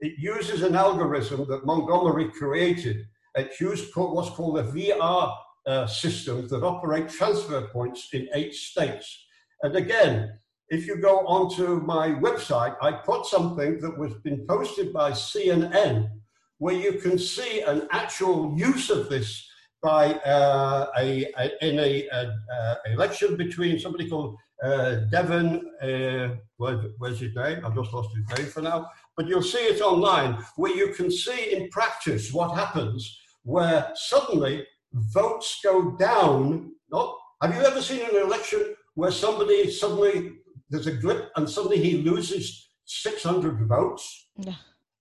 It 0.00 0.14
uses 0.18 0.62
an 0.62 0.74
algorithm 0.74 1.46
that 1.48 1.66
Montgomery 1.66 2.30
created. 2.30 3.06
It 3.34 3.60
used 3.60 3.94
what's 3.94 4.30
called 4.30 4.58
a 4.58 4.62
VR 4.62 5.36
uh, 5.66 5.86
systems 5.86 6.48
that 6.50 6.62
operate 6.62 7.10
transfer 7.10 7.68
points 7.68 8.08
in 8.14 8.26
eight 8.34 8.54
states. 8.54 9.26
And 9.62 9.76
again, 9.76 10.38
if 10.70 10.86
you 10.86 10.96
go 10.96 11.26
onto 11.26 11.80
my 11.80 12.08
website, 12.08 12.74
I 12.80 12.92
put 12.92 13.26
something 13.26 13.80
that 13.80 13.98
was 13.98 14.14
been 14.24 14.46
posted 14.46 14.94
by 14.94 15.10
CNN 15.10 16.10
where 16.58 16.74
you 16.74 16.94
can 16.94 17.18
see 17.18 17.60
an 17.60 17.86
actual 17.90 18.54
use 18.56 18.90
of 18.90 19.08
this 19.08 19.48
by 19.82 20.14
uh, 20.14 20.86
a, 20.98 21.26
a, 21.38 21.64
in 21.66 21.78
a, 21.78 22.08
a, 22.08 22.76
election 22.92 23.36
between 23.36 23.78
somebody 23.78 24.08
called 24.08 24.36
uh, 24.62 24.96
Devin, 25.12 25.62
uh, 25.82 26.34
where, 26.56 26.76
where's 26.98 27.20
his 27.20 27.34
name? 27.36 27.64
I've 27.64 27.74
just 27.74 27.92
lost 27.92 28.10
his 28.16 28.38
name 28.38 28.48
for 28.48 28.62
now. 28.62 28.88
But 29.16 29.28
you'll 29.28 29.42
see 29.42 29.58
it 29.58 29.80
online 29.82 30.42
where 30.56 30.74
you 30.74 30.94
can 30.94 31.10
see 31.10 31.54
in 31.54 31.68
practice 31.68 32.32
what 32.32 32.56
happens 32.56 33.18
where 33.42 33.92
suddenly 33.94 34.66
votes 34.92 35.60
go 35.62 35.92
down. 35.92 36.72
Not, 36.90 37.16
have 37.42 37.54
you 37.54 37.62
ever 37.62 37.82
seen 37.82 38.00
an 38.00 38.16
election 38.16 38.74
where 38.94 39.10
somebody 39.10 39.70
suddenly, 39.70 40.32
there's 40.70 40.86
a 40.86 40.92
grip 40.92 41.30
and 41.36 41.48
suddenly 41.48 41.78
he 41.78 41.98
loses 41.98 42.70
600 42.86 43.66
votes 43.68 44.28
yeah. 44.38 44.54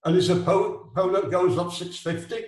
And 0.06 0.16
his 0.16 0.30
opponent 0.30 1.32
goes 1.32 1.58
up 1.58 1.74
650? 1.74 2.46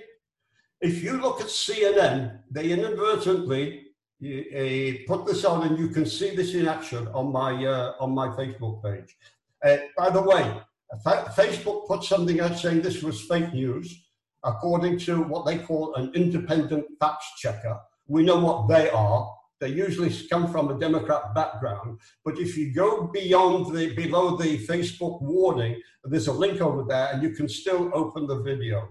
If 0.80 1.04
you 1.04 1.20
look 1.20 1.42
at 1.42 1.48
CNN, 1.48 2.40
they 2.52 2.72
inadvertently 2.72 3.88
uh, 4.24 5.06
put 5.08 5.26
this 5.26 5.44
on 5.44 5.68
and 5.68 5.78
you 5.78 5.90
can 5.90 6.06
see 6.06 6.36
this 6.36 6.54
in 6.54 6.68
action 6.68 7.08
on 7.10 7.32
my, 7.32 7.66
uh, 7.66 7.94
on 8.00 8.12
my 8.12 8.28
Facebook 8.30 8.84
page. 8.84 9.18
Uh, 9.64 9.78
by 9.98 10.10
the 10.10 10.22
way, 10.22 10.62
Facebook 11.06 11.88
put 11.88 12.04
something 12.04 12.40
out 12.40 12.58
saying 12.58 12.82
this 12.82 13.04
was 13.04 13.22
fake 13.22 13.54
news 13.54 14.04
according 14.44 14.98
to 15.00 15.24
what 15.24 15.46
they 15.46 15.58
call 15.58 15.96
an 15.96 16.12
independent 16.14 16.86
fact 17.00 17.24
checker. 17.38 17.80
We 18.08 18.24
know 18.24 18.40
what 18.40 18.68
they 18.68 18.90
are. 18.90 19.37
They 19.60 19.70
usually 19.70 20.14
come 20.30 20.52
from 20.52 20.70
a 20.70 20.80
Democrat 20.80 21.34
background. 21.34 22.00
But 22.24 22.38
if 22.38 22.56
you 22.58 22.74
go 22.74 23.08
beyond 23.08 23.76
the 23.76 23.94
below 23.96 24.38
the 24.38 24.60
Facebook 24.66 25.22
warning, 25.22 25.82
there's 26.04 26.28
a 26.28 26.34
link 26.34 26.62
over 26.62 26.84
there 26.84 27.10
and 27.12 27.24
you 27.24 27.32
can 27.32 27.50
still 27.50 27.90
open 27.94 28.28
the 28.28 28.42
video. 28.42 28.88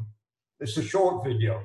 It's 0.59 0.77
a 0.77 0.83
short 0.83 1.25
video. 1.25 1.63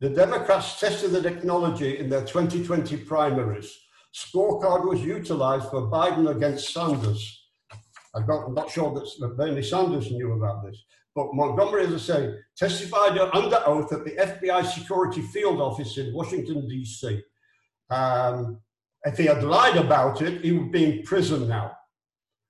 The 0.00 0.10
Democrats 0.10 0.78
tested 0.78 1.12
the 1.12 1.22
technology 1.22 1.98
in 1.98 2.08
their 2.08 2.24
2020 2.24 2.98
primaries. 2.98 3.78
Scorecard 4.14 4.88
was 4.88 5.00
utilized 5.00 5.70
for 5.70 5.90
Biden 5.90 6.30
against 6.30 6.72
Sanders. 6.72 7.48
I'm 8.14 8.54
not 8.54 8.70
sure 8.70 8.94
that 8.94 9.36
Bernie 9.36 9.62
Sanders 9.62 10.10
knew 10.10 10.34
about 10.34 10.64
this. 10.64 10.84
But 11.16 11.34
Montgomery, 11.34 11.86
as 11.86 11.94
I 11.94 11.98
say, 11.98 12.34
testified 12.56 13.18
under 13.18 13.62
oath 13.66 13.92
at 13.92 14.04
the 14.04 14.12
FBI 14.12 14.66
Security 14.66 15.22
Field 15.22 15.60
Office 15.60 15.96
in 15.98 16.12
Washington, 16.12 16.68
D.C. 16.68 17.22
Um, 17.90 18.60
if 19.04 19.18
he 19.18 19.26
had 19.26 19.44
lied 19.44 19.76
about 19.76 20.22
it, 20.22 20.42
he 20.42 20.52
would 20.52 20.72
be 20.72 20.84
in 20.84 21.02
prison 21.02 21.46
now. 21.48 21.76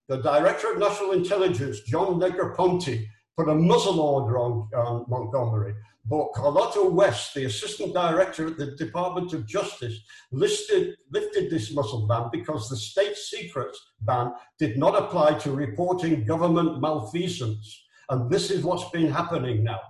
The 0.09 0.19
Director 0.19 0.73
of 0.73 0.79
National 0.79 1.13
Intelligence, 1.13 1.81
John 1.81 2.21
Negroponte, 2.21 3.07
put 3.37 3.49
a 3.49 3.55
muzzle 3.55 4.01
order 4.01 4.39
on, 4.39 4.69
on 4.77 5.07
Montgomery. 5.09 5.75
But 6.07 6.35
Carlotta 6.35 6.83
Wells, 6.91 7.31
the 7.35 7.47
Assistant 7.47 7.95
Director 7.95 8.49
at 8.49 8.59
the 8.59 8.73
Department 8.73 9.33
of 9.33 9.47
Justice, 9.47 9.99
listed, 10.31 10.97
lifted 11.11 11.51
this 11.51 11.73
muzzle 11.73 12.07
ban 12.07 12.29
because 12.31 12.69
the 12.69 12.77
state 12.77 13.17
secrets 13.17 13.81
ban 14.03 14.33
did 14.59 14.77
not 14.77 15.03
apply 15.03 15.35
to 15.39 15.53
reporting 15.53 16.25
government 16.25 16.81
malfeasance. 16.81 17.85
And 18.11 18.31
this 18.31 18.51
is 18.51 18.63
what's 18.63 18.91
been 18.91 19.11
happening 19.11 19.65
now. 19.65 19.81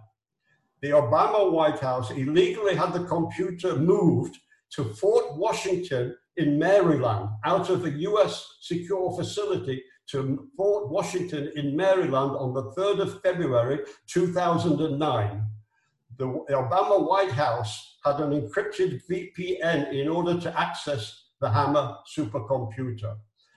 The 0.83 0.91
Obama 0.91 1.51
White 1.51 1.81
House 1.81 2.13
illegally 2.13 2.77
had 2.77 2.93
the 2.93 3.05
computer 3.05 3.75
moved 3.75 4.39
to 4.75 4.85
Fort 4.85 5.37
Washington 5.37 6.16
in 6.37 6.59
Maryland 6.59 7.31
out 7.45 7.71
of 7.71 7.85
a 7.85 7.90
US 7.90 8.57
secure 8.61 9.16
facility 9.16 9.83
to 10.09 10.49
Fort 10.57 10.90
Washington 10.90 11.52
in 11.57 11.76
Maryland 11.76 12.37
on 12.37 12.52
the 12.52 12.64
3rd 12.73 13.00
of 13.00 13.23
February 13.23 13.81
2009. 14.07 15.43
The 16.16 16.26
Obama 16.50 17.09
White 17.09 17.33
House 17.33 17.99
had 18.04 18.21
an 18.21 18.31
encrypted 18.31 19.00
VPN 19.11 19.93
in 19.93 20.09
order 20.09 20.38
to 20.40 20.61
access 20.61 21.31
the 21.40 21.50
Hammer 21.50 21.97
supercomputer. 22.16 23.16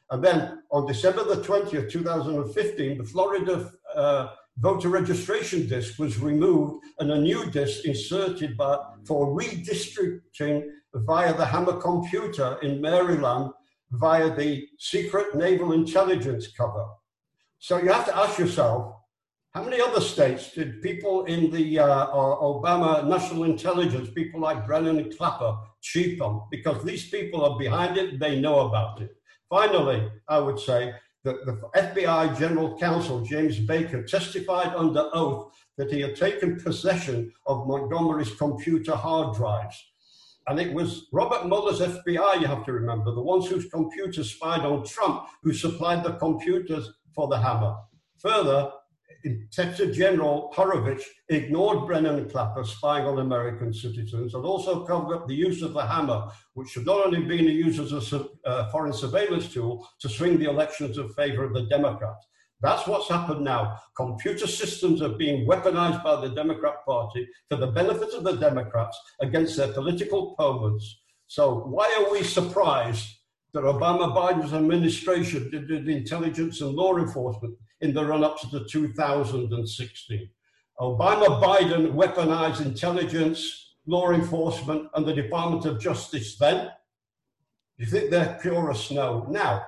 And 0.09 0.23
then 0.23 0.63
on 0.71 0.87
December 0.87 1.23
the 1.23 1.41
20th, 1.43 1.91
2015, 1.91 2.97
the 2.97 3.03
Florida 3.03 3.71
uh, 3.93 4.27
voter 4.59 4.89
registration 4.89 5.67
disc 5.67 5.99
was 5.99 6.17
removed 6.19 6.83
and 6.99 7.11
a 7.11 7.19
new 7.19 7.49
disc 7.51 7.85
inserted 7.85 8.57
by, 8.57 8.77
for 9.05 9.37
redistricting 9.37 10.63
via 11.05 11.33
the 11.35 11.45
Hammer 11.45 11.73
computer 11.73 12.57
in 12.61 12.81
Maryland 12.81 13.51
via 13.91 14.35
the 14.35 14.67
secret 14.79 15.35
naval 15.35 15.71
intelligence 15.71 16.47
cover. 16.47 16.85
So 17.59 17.77
you 17.77 17.91
have 17.91 18.05
to 18.05 18.17
ask 18.17 18.37
yourself, 18.37 18.95
How 19.53 19.63
many 19.63 19.81
other 19.81 20.01
states 20.01 20.53
did 20.53 20.81
people 20.81 21.25
in 21.25 21.49
the 21.49 21.79
uh, 21.79 22.07
Obama 22.07 23.07
National 23.07 23.45
Intelligence, 23.45 24.09
people 24.13 24.39
like 24.39 24.67
Brennan 24.67 24.99
and 24.99 25.17
Clapper, 25.17 25.57
cheat 25.81 26.21
on? 26.21 26.43
Because 26.51 26.83
these 26.83 27.09
people 27.09 27.43
are 27.43 27.57
behind 27.57 27.97
it, 27.97 28.19
they 28.19 28.39
know 28.39 28.67
about 28.67 29.01
it. 29.01 29.15
Finally, 29.49 30.11
I 30.27 30.39
would 30.39 30.59
say 30.59 30.93
that 31.23 31.45
the 31.45 31.55
FBI 31.75 32.37
General 32.37 32.77
Counsel, 32.77 33.21
James 33.21 33.59
Baker, 33.59 34.03
testified 34.03 34.75
under 34.75 35.09
oath 35.13 35.51
that 35.77 35.91
he 35.91 36.01
had 36.01 36.15
taken 36.15 36.59
possession 36.59 37.31
of 37.45 37.67
Montgomery's 37.67 38.35
computer 38.35 38.95
hard 38.95 39.35
drives. 39.35 39.86
And 40.47 40.59
it 40.59 40.73
was 40.73 41.07
Robert 41.11 41.45
Mueller's 41.45 41.81
FBI, 41.81 42.39
you 42.39 42.47
have 42.47 42.65
to 42.65 42.71
remember, 42.71 43.13
the 43.13 43.21
ones 43.21 43.47
whose 43.47 43.69
computers 43.69 44.31
spied 44.31 44.61
on 44.61 44.85
Trump, 44.85 45.27
who 45.43 45.53
supplied 45.53 46.03
the 46.03 46.13
computers 46.13 46.89
for 47.13 47.27
the 47.27 47.37
hammer. 47.37 47.75
Further, 48.19 48.71
Inspector 49.23 49.91
General 49.91 50.51
Horowitz 50.53 51.03
ignored 51.29 51.85
Brennan 51.85 52.19
and 52.19 52.31
Clapper 52.31 52.63
spying 52.63 53.05
on 53.05 53.19
American 53.19 53.73
citizens 53.73 54.33
and 54.33 54.45
also 54.45 54.85
covered 54.85 55.15
up 55.15 55.27
the 55.27 55.35
use 55.35 55.61
of 55.61 55.73
the 55.73 55.85
hammer, 55.85 56.29
which 56.53 56.73
had 56.75 56.85
not 56.85 57.05
only 57.05 57.21
been 57.21 57.45
used 57.45 57.79
as 57.79 58.13
a 58.13 58.25
uh, 58.45 58.69
foreign 58.69 58.93
surveillance 58.93 59.51
tool 59.51 59.87
to 59.99 60.07
swing 60.07 60.37
the 60.37 60.49
elections 60.49 60.97
in 60.97 61.09
favor 61.09 61.43
of 61.43 61.53
the 61.53 61.63
Democrats. 61.63 62.25
That's 62.61 62.87
what's 62.87 63.09
happened 63.09 63.43
now. 63.43 63.77
Computer 63.95 64.47
systems 64.47 65.01
are 65.01 65.09
being 65.09 65.47
weaponized 65.47 66.03
by 66.03 66.19
the 66.19 66.33
Democrat 66.33 66.83
Party 66.85 67.27
for 67.49 67.57
the 67.57 67.67
benefit 67.67 68.13
of 68.13 68.23
the 68.23 68.35
Democrats 68.35 68.99
against 69.21 69.57
their 69.57 69.71
political 69.73 70.33
opponents. 70.33 71.01
So, 71.27 71.59
why 71.59 71.93
are 71.99 72.11
we 72.11 72.23
surprised 72.23 73.17
that 73.53 73.63
Obama 73.63 74.15
Biden's 74.15 74.53
administration 74.53 75.49
did 75.49 75.67
the 75.67 75.95
intelligence 75.95 76.61
and 76.61 76.73
law 76.75 76.97
enforcement 76.97 77.55
in 77.81 77.93
the 77.93 78.05
run 78.05 78.23
up 78.23 78.39
to 78.41 78.47
the 78.47 78.65
2016. 78.65 80.29
Obama 80.79 81.41
Biden 81.41 81.93
weaponized 81.93 82.63
intelligence, 82.63 83.75
law 83.87 84.11
enforcement, 84.11 84.87
and 84.93 85.05
the 85.05 85.13
Department 85.13 85.65
of 85.65 85.79
Justice 85.79 86.37
then. 86.37 86.69
You 87.77 87.85
think 87.85 88.11
they're 88.11 88.37
pure 88.41 88.69
as 88.69 88.83
snow 88.83 89.25
now? 89.29 89.65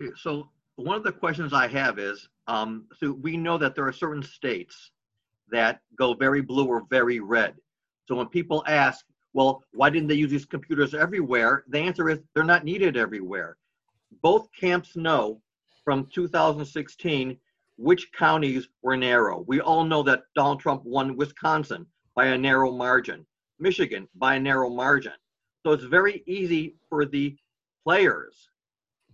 Okay, 0.00 0.12
so 0.16 0.50
one 0.76 0.96
of 0.96 1.02
the 1.02 1.12
questions 1.12 1.52
I 1.52 1.66
have 1.68 1.98
is 1.98 2.28
um, 2.46 2.86
so 2.98 3.12
we 3.12 3.36
know 3.36 3.58
that 3.58 3.74
there 3.74 3.86
are 3.86 3.92
certain 3.92 4.22
states 4.22 4.90
that 5.50 5.80
go 5.96 6.14
very 6.14 6.40
blue 6.40 6.66
or 6.66 6.86
very 6.88 7.20
red. 7.20 7.54
So 8.06 8.14
when 8.14 8.26
people 8.26 8.64
ask, 8.66 9.04
well, 9.32 9.64
why 9.72 9.90
didn't 9.90 10.08
they 10.08 10.14
use 10.14 10.30
these 10.30 10.46
computers 10.46 10.94
everywhere? 10.94 11.64
The 11.68 11.78
answer 11.78 12.08
is 12.08 12.20
they're 12.34 12.44
not 12.44 12.64
needed 12.64 12.96
everywhere 12.96 13.56
both 14.22 14.48
camps 14.52 14.96
know 14.96 15.40
from 15.84 16.06
2016 16.12 17.38
which 17.76 18.10
counties 18.12 18.68
were 18.82 18.96
narrow. 18.96 19.44
We 19.46 19.60
all 19.60 19.84
know 19.84 20.02
that 20.02 20.24
Donald 20.34 20.60
Trump 20.60 20.84
won 20.84 21.16
Wisconsin 21.16 21.86
by 22.16 22.26
a 22.26 22.38
narrow 22.38 22.72
margin, 22.72 23.24
Michigan 23.60 24.08
by 24.16 24.34
a 24.34 24.40
narrow 24.40 24.68
margin. 24.68 25.12
So 25.62 25.72
it's 25.72 25.84
very 25.84 26.24
easy 26.26 26.74
for 26.88 27.06
the 27.06 27.36
players 27.84 28.48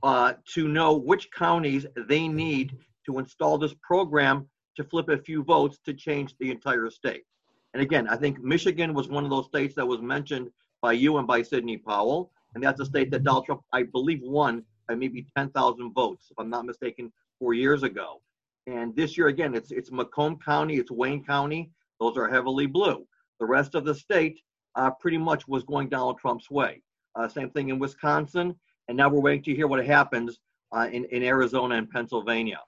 uh, 0.05 0.35
to 0.53 0.69
know 0.69 0.93
which 0.93 1.31
counties 1.33 1.87
they 2.09 2.29
need 2.29 2.77
to 3.07 3.19
install 3.19 3.57
this 3.57 3.75
program 3.83 4.47
to 4.77 4.85
flip 4.85 5.09
a 5.09 5.17
few 5.17 5.43
votes 5.43 5.79
to 5.87 5.95
change 5.95 6.37
the 6.39 6.51
entire 6.51 6.91
state. 6.91 7.25
And 7.73 7.83
again, 7.83 8.07
I 8.07 8.17
think 8.17 8.39
Michigan 8.39 8.93
was 8.93 9.09
one 9.09 9.25
of 9.25 9.31
those 9.31 9.47
states 9.47 9.75
that 9.77 9.87
was 9.87 10.03
mentioned 10.03 10.51
by 10.83 10.93
you 10.93 11.17
and 11.17 11.27
by 11.27 11.41
Sidney 11.41 11.79
Powell. 11.79 12.31
And 12.55 12.63
that's 12.63 12.81
a 12.81 12.85
state 12.85 13.11
that 13.13 13.25
Donald 13.25 13.47
Trump, 13.47 13.63
I 13.73 13.85
believe, 13.85 14.21
won 14.23 14.63
by 14.87 14.95
maybe 14.95 15.27
10,000 15.37 15.93
votes, 15.95 16.27
if 16.31 16.39
I'm 16.39 16.51
not 16.51 16.67
mistaken, 16.67 17.11
four 17.39 17.55
years 17.55 17.83
ago. 17.83 18.21
And 18.67 18.95
this 18.95 19.17
year, 19.17 19.29
again, 19.29 19.55
it's 19.55 19.71
it's 19.71 19.91
Macomb 19.91 20.39
County, 20.39 20.77
it's 20.77 20.91
Wayne 20.91 21.25
County. 21.25 21.71
Those 21.99 22.17
are 22.17 22.29
heavily 22.29 22.67
blue. 22.67 23.07
The 23.41 23.47
rest 23.47 23.75
of 23.75 23.85
the 23.85 23.95
state 23.95 24.41
uh, 24.75 24.91
pretty 25.01 25.19
much 25.19 25.49
was 25.49 25.65
going 25.65 25.89
Donald 25.89 26.19
Trump's 26.19 26.51
way. 26.51 26.83
Uh, 27.15 27.29
same 27.29 27.51
thing 27.51 27.69
in 27.69 27.79
Wisconsin, 27.79 28.55
and 28.89 28.97
now 28.97 29.09
we're 29.09 29.21
waiting 29.21 29.43
to 29.45 29.55
hear 29.55 29.67
what 29.67 29.85
happens 29.85 30.39
uh, 30.73 30.89
in 30.93 31.05
in 31.07 31.23
Arizona 31.23 31.77
and 31.77 31.91
Pennsylvania. 31.91 32.61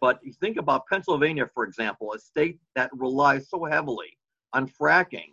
But 0.00 0.20
you 0.22 0.32
think 0.32 0.58
about 0.58 0.86
Pennsylvania, 0.86 1.50
for 1.52 1.64
example, 1.64 2.12
a 2.12 2.18
state 2.18 2.58
that 2.76 2.90
relies 2.92 3.48
so 3.48 3.64
heavily 3.64 4.16
on 4.52 4.68
fracking. 4.68 5.32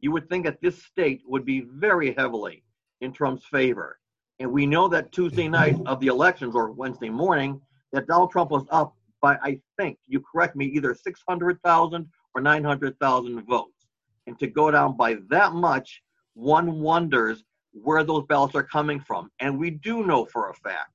You 0.00 0.12
would 0.12 0.28
think 0.28 0.44
that 0.46 0.60
this 0.62 0.82
state 0.82 1.22
would 1.26 1.44
be 1.44 1.60
very 1.60 2.14
heavily 2.14 2.64
in 3.00 3.12
Trump's 3.12 3.44
favor. 3.46 3.98
And 4.38 4.50
we 4.50 4.64
know 4.66 4.88
that 4.88 5.12
Tuesday 5.12 5.48
night 5.48 5.76
of 5.84 6.00
the 6.00 6.06
elections 6.06 6.54
or 6.54 6.72
Wednesday 6.72 7.10
morning, 7.10 7.60
that 7.92 8.06
Donald 8.06 8.30
Trump 8.30 8.50
was 8.50 8.64
up 8.70 8.94
by, 9.20 9.36
I 9.42 9.60
think, 9.78 9.98
you 10.06 10.20
correct 10.20 10.56
me, 10.56 10.64
either 10.66 10.94
600,000 10.94 12.08
or 12.34 12.40
900,000 12.40 13.46
votes. 13.46 13.86
And 14.26 14.38
to 14.38 14.46
go 14.46 14.70
down 14.70 14.96
by 14.96 15.18
that 15.28 15.52
much, 15.52 16.02
one 16.34 16.80
wonders 16.80 17.44
where 17.72 18.04
those 18.04 18.24
ballots 18.28 18.54
are 18.54 18.62
coming 18.62 19.00
from. 19.00 19.30
And 19.40 19.58
we 19.58 19.70
do 19.70 20.04
know 20.04 20.24
for 20.24 20.50
a 20.50 20.54
fact, 20.54 20.92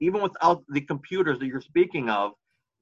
even 0.00 0.22
without 0.22 0.62
the 0.68 0.80
computers 0.80 1.38
that 1.38 1.46
you're 1.46 1.60
speaking 1.60 2.08
of, 2.10 2.32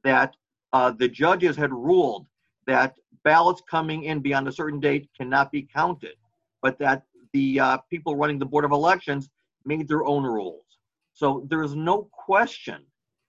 that 0.04 0.34
uh, 0.72 0.90
the 0.90 1.08
judges 1.08 1.56
had 1.56 1.72
ruled 1.72 2.26
that 2.66 2.94
ballots 3.24 3.62
coming 3.68 4.04
in 4.04 4.20
beyond 4.20 4.48
a 4.48 4.52
certain 4.52 4.80
date 4.80 5.08
cannot 5.16 5.50
be 5.50 5.62
counted, 5.62 6.14
but 6.62 6.78
that 6.78 7.02
the 7.32 7.60
uh, 7.60 7.78
people 7.90 8.16
running 8.16 8.38
the 8.38 8.46
Board 8.46 8.64
of 8.64 8.72
Elections 8.72 9.28
made 9.64 9.88
their 9.88 10.04
own 10.04 10.24
rules. 10.24 10.64
So 11.12 11.46
there's 11.48 11.74
no 11.74 12.08
question 12.12 12.82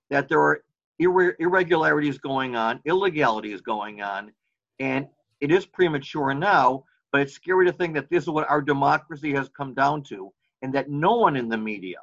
that 0.09 0.27
there 0.27 0.41
are 0.41 0.63
irre- 1.01 1.35
irregularities 1.39 2.17
going 2.17 2.55
on, 2.55 2.79
illegalities 2.85 3.61
going 3.61 4.01
on, 4.01 4.31
and 4.79 5.07
it 5.41 5.51
is 5.51 5.65
premature 5.65 6.33
now, 6.33 6.83
but 7.17 7.23
it's 7.23 7.33
scary 7.33 7.65
to 7.65 7.73
think 7.73 7.95
that 7.95 8.11
this 8.11 8.25
is 8.25 8.29
what 8.29 8.47
our 8.47 8.61
democracy 8.61 9.33
has 9.33 9.49
come 9.49 9.73
down 9.73 10.03
to, 10.03 10.31
and 10.61 10.71
that 10.71 10.87
no 10.87 11.15
one 11.15 11.35
in 11.35 11.49
the 11.49 11.57
media 11.57 11.97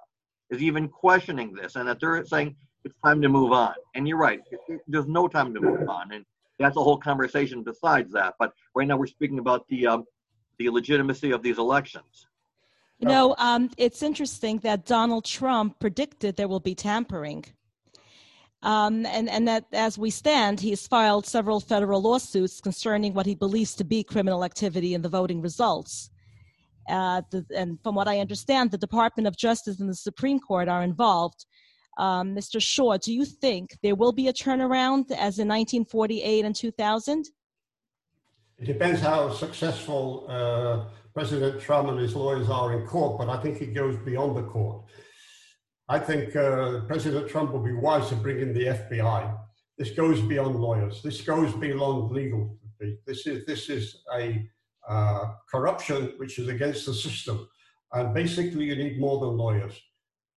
is 0.51 0.61
even 0.61 0.89
questioning 0.89 1.55
this, 1.55 1.77
and 1.77 1.87
that 1.87 2.01
they're 2.01 2.27
saying 2.27 2.57
it's 2.85 2.97
time 3.05 3.23
to 3.23 3.29
move 3.29 3.53
on. 3.53 3.75
And 3.95 4.09
you're 4.09 4.19
right, 4.19 4.41
there's 4.89 5.07
no 5.07 5.29
time 5.29 5.55
to 5.55 5.61
move 5.61 5.89
on, 5.89 6.11
and 6.11 6.25
that's 6.59 6.77
a 6.77 6.83
whole 6.83 6.97
conversation 6.97 7.63
besides 7.63 8.13
that. 8.13 8.35
But 8.41 8.55
right 8.75 8.89
now 8.89 8.97
we're 8.97 9.07
speaking 9.07 9.39
about 9.39 9.69
the 9.69 9.87
um, 9.87 10.05
the 10.59 10.69
legitimacy 10.69 11.31
of 11.31 11.45
these 11.45 11.59
elections. 11.59 12.27
You 12.99 13.07
know, 13.07 13.37
um, 13.39 13.71
it's 13.77 14.03
interesting 14.03 14.59
that 14.65 14.85
Donald 14.85 15.25
Trump 15.25 15.79
predicted 15.79 16.35
there 16.35 16.49
will 16.49 16.59
be 16.59 16.75
tampering. 16.75 17.45
Um, 18.65 19.05
and, 19.05 19.29
and 19.29 19.47
that 19.47 19.67
as 19.73 19.99
we 19.99 20.09
stand, 20.09 20.59
he's 20.59 20.87
filed 20.87 21.27
several 21.27 21.61
federal 21.61 22.01
lawsuits 22.01 22.63
concerning 22.63 23.13
what 23.13 23.27
he 23.27 23.35
believes 23.35 23.75
to 23.75 23.85
be 23.85 24.03
criminal 24.03 24.43
activity 24.43 24.95
in 24.95 25.03
the 25.03 25.09
voting 25.09 25.43
results. 25.43 26.11
Uh, 26.89 27.21
the, 27.31 27.45
and 27.55 27.79
from 27.83 27.95
what 27.95 28.09
I 28.09 28.21
understand, 28.21 28.71
the 28.71 28.79
Department 28.79 29.27
of 29.27 29.37
Justice 29.37 29.81
and 29.81 29.89
the 29.89 29.95
Supreme 29.95 30.41
Court 30.41 30.69
are 30.69 30.83
involved. 30.83 31.45
Um, 31.99 32.35
Mr. 32.35 32.61
Shaw, 32.61 32.97
do 32.97 33.13
you 33.13 33.27
think 33.27 33.77
there 33.83 33.95
will 33.95 34.13
be 34.13 34.29
a 34.29 34.33
turnaround 34.33 35.11
as 35.11 35.39
in 35.39 35.49
1948 35.49 36.45
and 36.47 36.57
2000? 36.57 37.27
It 38.59 38.65
depends 38.65 39.01
how 39.01 39.31
successful 39.31 40.27
uh, 40.29 40.85
President 41.13 41.61
Trump 41.61 41.89
and 41.91 41.99
his 41.99 42.17
lawyers 42.17 42.49
are 42.49 42.73
in 42.73 42.87
court, 42.87 43.19
but 43.19 43.29
I 43.29 43.41
think 43.43 43.61
it 43.61 43.75
goes 43.75 43.97
beyond 43.99 44.37
the 44.37 44.43
court. 44.43 44.84
I 45.89 45.99
think 45.99 46.35
uh, 46.35 46.81
President 46.87 47.29
Trump 47.29 47.53
will 47.53 47.63
be 47.63 47.73
wise 47.73 48.09
to 48.09 48.17
bring 48.17 48.41
in 48.41 48.55
the 48.55 48.67
FBI. 48.67 49.39
This 49.77 49.91
goes 49.91 50.21
beyond 50.21 50.57
lawyers. 50.57 51.03
This 51.03 51.21
goes 51.21 51.53
beyond 51.55 52.11
legal. 52.11 52.57
This 53.07 53.27
is 53.27 53.45
this 53.47 53.69
is 53.69 54.03
a 54.15 54.49
uh, 54.89 55.25
corruption 55.51 56.15
which 56.17 56.39
is 56.39 56.49
against 56.49 56.87
the 56.87 56.95
system, 56.95 57.49
and 57.93 58.15
basically 58.15 58.65
you 58.65 58.77
need 58.77 58.99
more 58.99 59.21
than 59.21 59.37
lawyers. 59.37 59.79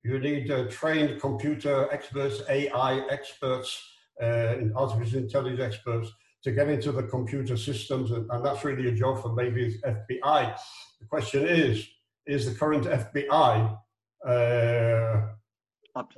You 0.04 0.20
need 0.20 0.52
uh, 0.52 0.68
trained 0.70 1.20
computer 1.22 1.90
experts, 1.92 2.42
AI 2.50 3.06
experts, 3.10 3.82
uh, 4.22 4.56
artificial 4.76 5.20
intelligence 5.20 5.62
experts 5.62 6.12
to 6.44 6.52
get 6.52 6.70
into 6.70 6.92
the 6.92 7.04
computer 7.04 7.58
systems, 7.58 8.12
and, 8.12 8.30
and 8.32 8.46
that's 8.46 8.64
really 8.64 8.90
a 8.90 8.94
job 8.94 9.22
for 9.22 9.34
maybe 9.34 9.70
the 9.70 9.96
FBI. 9.96 10.58
The 11.00 11.08
question 11.08 11.48
is, 11.48 11.88
is 12.26 12.46
the 12.46 12.58
current 12.58 12.86
FBI 12.86 13.78
uh, 14.26 15.22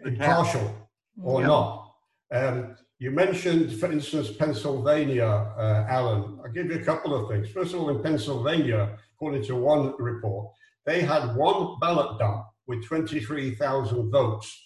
impartial 0.06 0.90
or 1.22 1.42
not? 1.44 1.94
Um, 2.32 2.76
you 3.00 3.12
mentioned, 3.12 3.74
for 3.80 3.92
instance, 3.92 4.32
Pennsylvania, 4.32 5.26
uh, 5.26 5.86
Alan. 5.90 6.40
I'll 6.44 6.52
give 6.52 6.68
you 6.68 6.80
a 6.80 6.84
couple 6.84 7.16
of 7.16 7.30
things. 7.30 7.50
First 7.50 7.74
of 7.74 7.80
all, 7.80 7.90
in 7.90 8.04
Pennsylvania, 8.04 8.98
according 9.16 9.44
to 9.44 9.56
one 9.56 9.94
report, 9.98 10.52
they 10.86 11.02
had 11.02 11.36
one 11.36 11.78
ballot 11.80 12.20
dump 12.20 12.46
with 12.68 12.86
23,000 12.86 14.12
votes. 14.12 14.66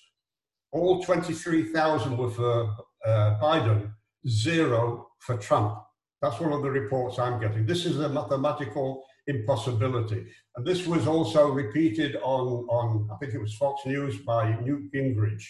All 0.71 1.03
23,000 1.03 2.17
were 2.17 2.31
for 2.31 2.75
uh, 3.05 3.39
Biden, 3.39 3.91
zero 4.27 5.07
for 5.19 5.37
Trump. 5.37 5.77
That's 6.21 6.39
one 6.39 6.53
of 6.53 6.63
the 6.63 6.71
reports 6.71 7.19
I'm 7.19 7.39
getting. 7.39 7.65
This 7.65 7.85
is 7.85 7.99
a 7.99 8.09
mathematical 8.09 9.03
impossibility. 9.27 10.25
And 10.55 10.65
this 10.65 10.85
was 10.85 11.07
also 11.07 11.49
repeated 11.49 12.17
on, 12.17 12.65
on 12.69 13.09
I 13.11 13.17
think 13.17 13.33
it 13.33 13.41
was 13.41 13.55
Fox 13.55 13.85
News 13.85 14.17
by 14.19 14.59
Newt 14.61 14.91
Gingrich. 14.93 15.45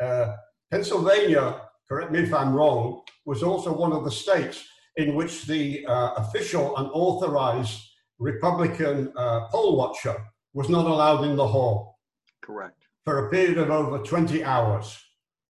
Uh, 0.00 0.34
Pennsylvania 0.70 1.62
correct 1.88 2.12
me 2.12 2.20
if 2.20 2.34
I'm 2.34 2.52
wrong, 2.52 3.02
was 3.24 3.42
also 3.42 3.72
one 3.72 3.92
of 3.92 4.04
the 4.04 4.10
states 4.10 4.64
in 4.96 5.14
which 5.14 5.46
the 5.46 5.86
uh, 5.86 6.14
official 6.16 6.76
and 6.76 6.88
authorized 6.92 7.82
Republican 8.18 9.12
uh, 9.16 9.46
poll 9.48 9.76
watcher 9.76 10.16
was 10.52 10.68
not 10.68 10.86
allowed 10.86 11.24
in 11.24 11.36
the 11.36 11.46
hall. 11.46 11.98
Correct. 12.42 12.82
For 13.04 13.26
a 13.26 13.30
period 13.30 13.58
of 13.58 13.70
over 13.70 13.98
20 13.98 14.44
hours. 14.44 14.98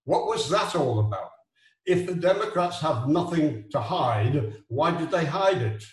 What 0.05 0.27
was 0.27 0.49
that 0.49 0.75
all 0.75 0.99
about? 0.99 1.31
If 1.85 2.05
the 2.05 2.15
Democrats 2.15 2.79
have 2.81 3.09
nothing 3.09 3.65
to 3.71 3.79
hide, 3.79 4.53
why 4.67 4.95
did 4.95 5.11
they 5.11 5.25
hide 5.25 5.61
it? 5.61 5.83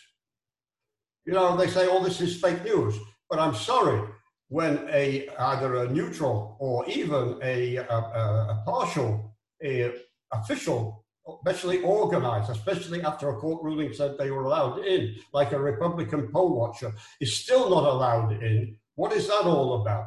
You 1.27 1.33
know, 1.33 1.57
they 1.57 1.67
say, 1.67 1.89
oh, 1.89 2.03
this 2.03 2.21
is 2.21 2.41
fake 2.41 2.65
news. 2.65 2.97
But 3.29 3.41
I'm 3.41 3.55
sorry, 3.55 4.09
when 4.49 4.87
a 4.91 5.29
either 5.39 5.77
a 5.77 5.89
neutral 5.89 6.57
or 6.61 6.89
even 6.89 7.39
a, 7.43 7.77
a, 7.77 7.83
a 7.83 8.63
partial 8.65 9.35
a 9.63 9.93
official, 10.33 11.05
especially 11.45 11.83
organized, 11.83 12.51
especially 12.51 13.03
after 13.03 13.31
a 13.31 13.37
court 13.37 13.63
ruling 13.63 13.93
said 13.93 14.17
they 14.19 14.31
were 14.31 14.45
allowed 14.45 14.85
in, 14.85 15.17
like 15.33 15.53
a 15.53 15.59
Republican 15.59 16.29
poll 16.33 16.57
watcher, 16.57 16.93
is 17.21 17.37
still 17.37 17.71
not 17.71 17.85
allowed 17.85 18.33
in. 18.43 18.77
What 18.95 19.13
is 19.13 19.27
that 19.27 19.43
all 19.43 19.83
about? 19.83 20.07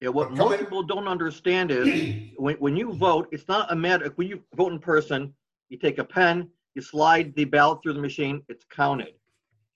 Yeah, 0.00 0.08
what 0.10 0.32
most 0.32 0.58
people 0.58 0.82
don't 0.82 1.08
understand 1.08 1.70
is 1.70 2.32
when, 2.36 2.56
when 2.56 2.76
you 2.76 2.92
vote, 2.92 3.28
it's 3.30 3.48
not 3.48 3.72
a 3.72 3.76
matter, 3.76 4.12
when 4.16 4.28
you 4.28 4.42
vote 4.54 4.72
in 4.72 4.78
person, 4.78 5.32
you 5.68 5.78
take 5.78 5.98
a 5.98 6.04
pen, 6.04 6.50
you 6.74 6.82
slide 6.82 7.34
the 7.36 7.44
ballot 7.44 7.78
through 7.82 7.94
the 7.94 8.00
machine, 8.00 8.42
it's 8.48 8.64
counted. 8.68 9.14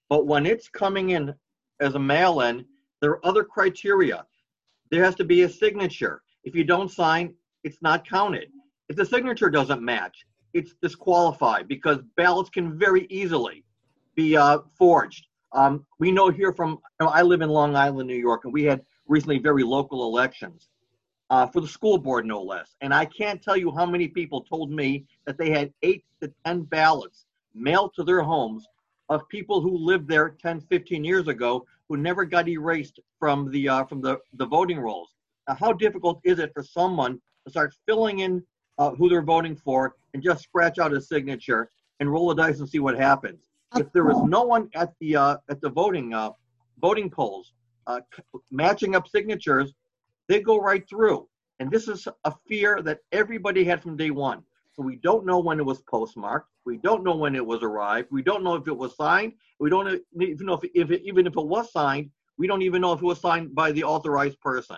But 0.08 0.26
when 0.26 0.46
it's 0.46 0.68
coming 0.68 1.10
in 1.10 1.34
as 1.80 1.94
a 1.94 1.98
mail 1.98 2.40
in, 2.40 2.64
there 3.00 3.10
are 3.10 3.26
other 3.26 3.44
criteria. 3.44 4.24
There 4.90 5.04
has 5.04 5.14
to 5.16 5.24
be 5.24 5.42
a 5.42 5.48
signature. 5.48 6.22
If 6.44 6.54
you 6.54 6.64
don't 6.64 6.90
sign, 6.90 7.34
it's 7.62 7.82
not 7.82 8.08
counted. 8.08 8.50
If 8.88 8.96
the 8.96 9.04
signature 9.04 9.50
doesn't 9.50 9.82
match, 9.82 10.24
it's 10.54 10.74
disqualified 10.80 11.68
because 11.68 11.98
ballots 12.16 12.50
can 12.50 12.78
very 12.78 13.06
easily 13.10 13.64
be 14.14 14.36
uh, 14.36 14.60
forged. 14.76 15.26
Um, 15.52 15.84
we 15.98 16.10
know 16.10 16.28
here 16.30 16.52
from, 16.52 16.70
you 16.70 17.06
know, 17.06 17.08
I 17.08 17.22
live 17.22 17.42
in 17.42 17.48
Long 17.48 17.76
Island, 17.76 18.08
New 18.08 18.16
York, 18.16 18.44
and 18.44 18.52
we 18.52 18.64
had 18.64 18.82
recently 19.06 19.38
very 19.38 19.62
local 19.62 20.06
elections 20.06 20.68
uh, 21.30 21.46
for 21.46 21.60
the 21.60 21.68
school 21.68 21.98
board, 21.98 22.26
no 22.26 22.42
less. 22.42 22.74
And 22.80 22.92
I 22.92 23.04
can't 23.04 23.42
tell 23.42 23.56
you 23.56 23.70
how 23.70 23.86
many 23.86 24.08
people 24.08 24.42
told 24.42 24.70
me 24.70 25.04
that 25.26 25.38
they 25.38 25.50
had 25.50 25.72
eight 25.82 26.04
to 26.22 26.32
10 26.46 26.62
ballots 26.62 27.26
mailed 27.54 27.94
to 27.94 28.04
their 28.04 28.22
homes 28.22 28.66
of 29.08 29.28
people 29.28 29.60
who 29.60 29.76
lived 29.76 30.08
there 30.08 30.30
10, 30.40 30.60
15 30.60 31.04
years 31.04 31.28
ago 31.28 31.64
who 31.88 31.96
never 31.96 32.24
got 32.24 32.48
erased 32.48 33.00
from 33.18 33.50
the 33.50 33.68
uh, 33.68 33.84
from 33.84 34.00
the, 34.00 34.18
the 34.34 34.46
voting 34.46 34.78
rolls. 34.78 35.14
Now, 35.48 35.54
how 35.54 35.72
difficult 35.72 36.20
is 36.24 36.38
it 36.38 36.52
for 36.54 36.62
someone 36.62 37.20
to 37.44 37.50
start 37.50 37.74
filling 37.86 38.20
in 38.20 38.42
uh, 38.78 38.90
who 38.90 39.08
they're 39.08 39.22
voting 39.22 39.56
for 39.56 39.94
and 40.12 40.22
just 40.22 40.42
scratch 40.42 40.78
out 40.78 40.92
a 40.92 41.00
signature 41.00 41.70
and 42.00 42.10
roll 42.10 42.28
the 42.28 42.34
dice 42.34 42.60
and 42.60 42.68
see 42.68 42.78
what 42.78 42.98
happens? 42.98 43.40
If 43.76 43.92
there 43.92 44.10
is 44.10 44.18
no 44.22 44.44
one 44.44 44.68
at 44.74 44.92
the 45.00 45.16
uh, 45.16 45.36
at 45.48 45.60
the 45.60 45.70
voting 45.70 46.14
uh, 46.14 46.30
voting 46.80 47.10
polls 47.10 47.52
uh, 47.86 48.00
matching 48.50 48.94
up 48.94 49.08
signatures, 49.08 49.72
they 50.28 50.40
go 50.40 50.58
right 50.58 50.86
through. 50.88 51.26
And 51.60 51.70
this 51.70 51.88
is 51.88 52.06
a 52.24 52.32
fear 52.46 52.82
that 52.82 53.00
everybody 53.10 53.64
had 53.64 53.82
from 53.82 53.96
day 53.96 54.10
one. 54.10 54.42
So 54.78 54.84
we 54.84 54.94
don't 54.94 55.26
know 55.26 55.40
when 55.40 55.58
it 55.58 55.66
was 55.66 55.82
postmarked. 55.82 56.50
We 56.64 56.76
don't 56.76 57.02
know 57.02 57.16
when 57.16 57.34
it 57.34 57.44
was 57.44 57.64
arrived. 57.64 58.08
We 58.12 58.22
don't 58.22 58.44
know 58.44 58.54
if 58.54 58.68
it 58.68 58.76
was 58.76 58.94
signed. 58.94 59.32
We 59.58 59.70
don't 59.70 60.00
even 60.20 60.46
know 60.46 60.54
if, 60.54 60.70
if 60.72 60.92
it, 60.92 61.02
even 61.04 61.26
if 61.26 61.36
it 61.36 61.44
was 61.44 61.72
signed, 61.72 62.10
we 62.36 62.46
don't 62.46 62.62
even 62.62 62.82
know 62.82 62.92
if 62.92 63.00
it 63.00 63.04
was 63.04 63.20
signed 63.20 63.56
by 63.56 63.72
the 63.72 63.82
authorized 63.82 64.40
person. 64.40 64.76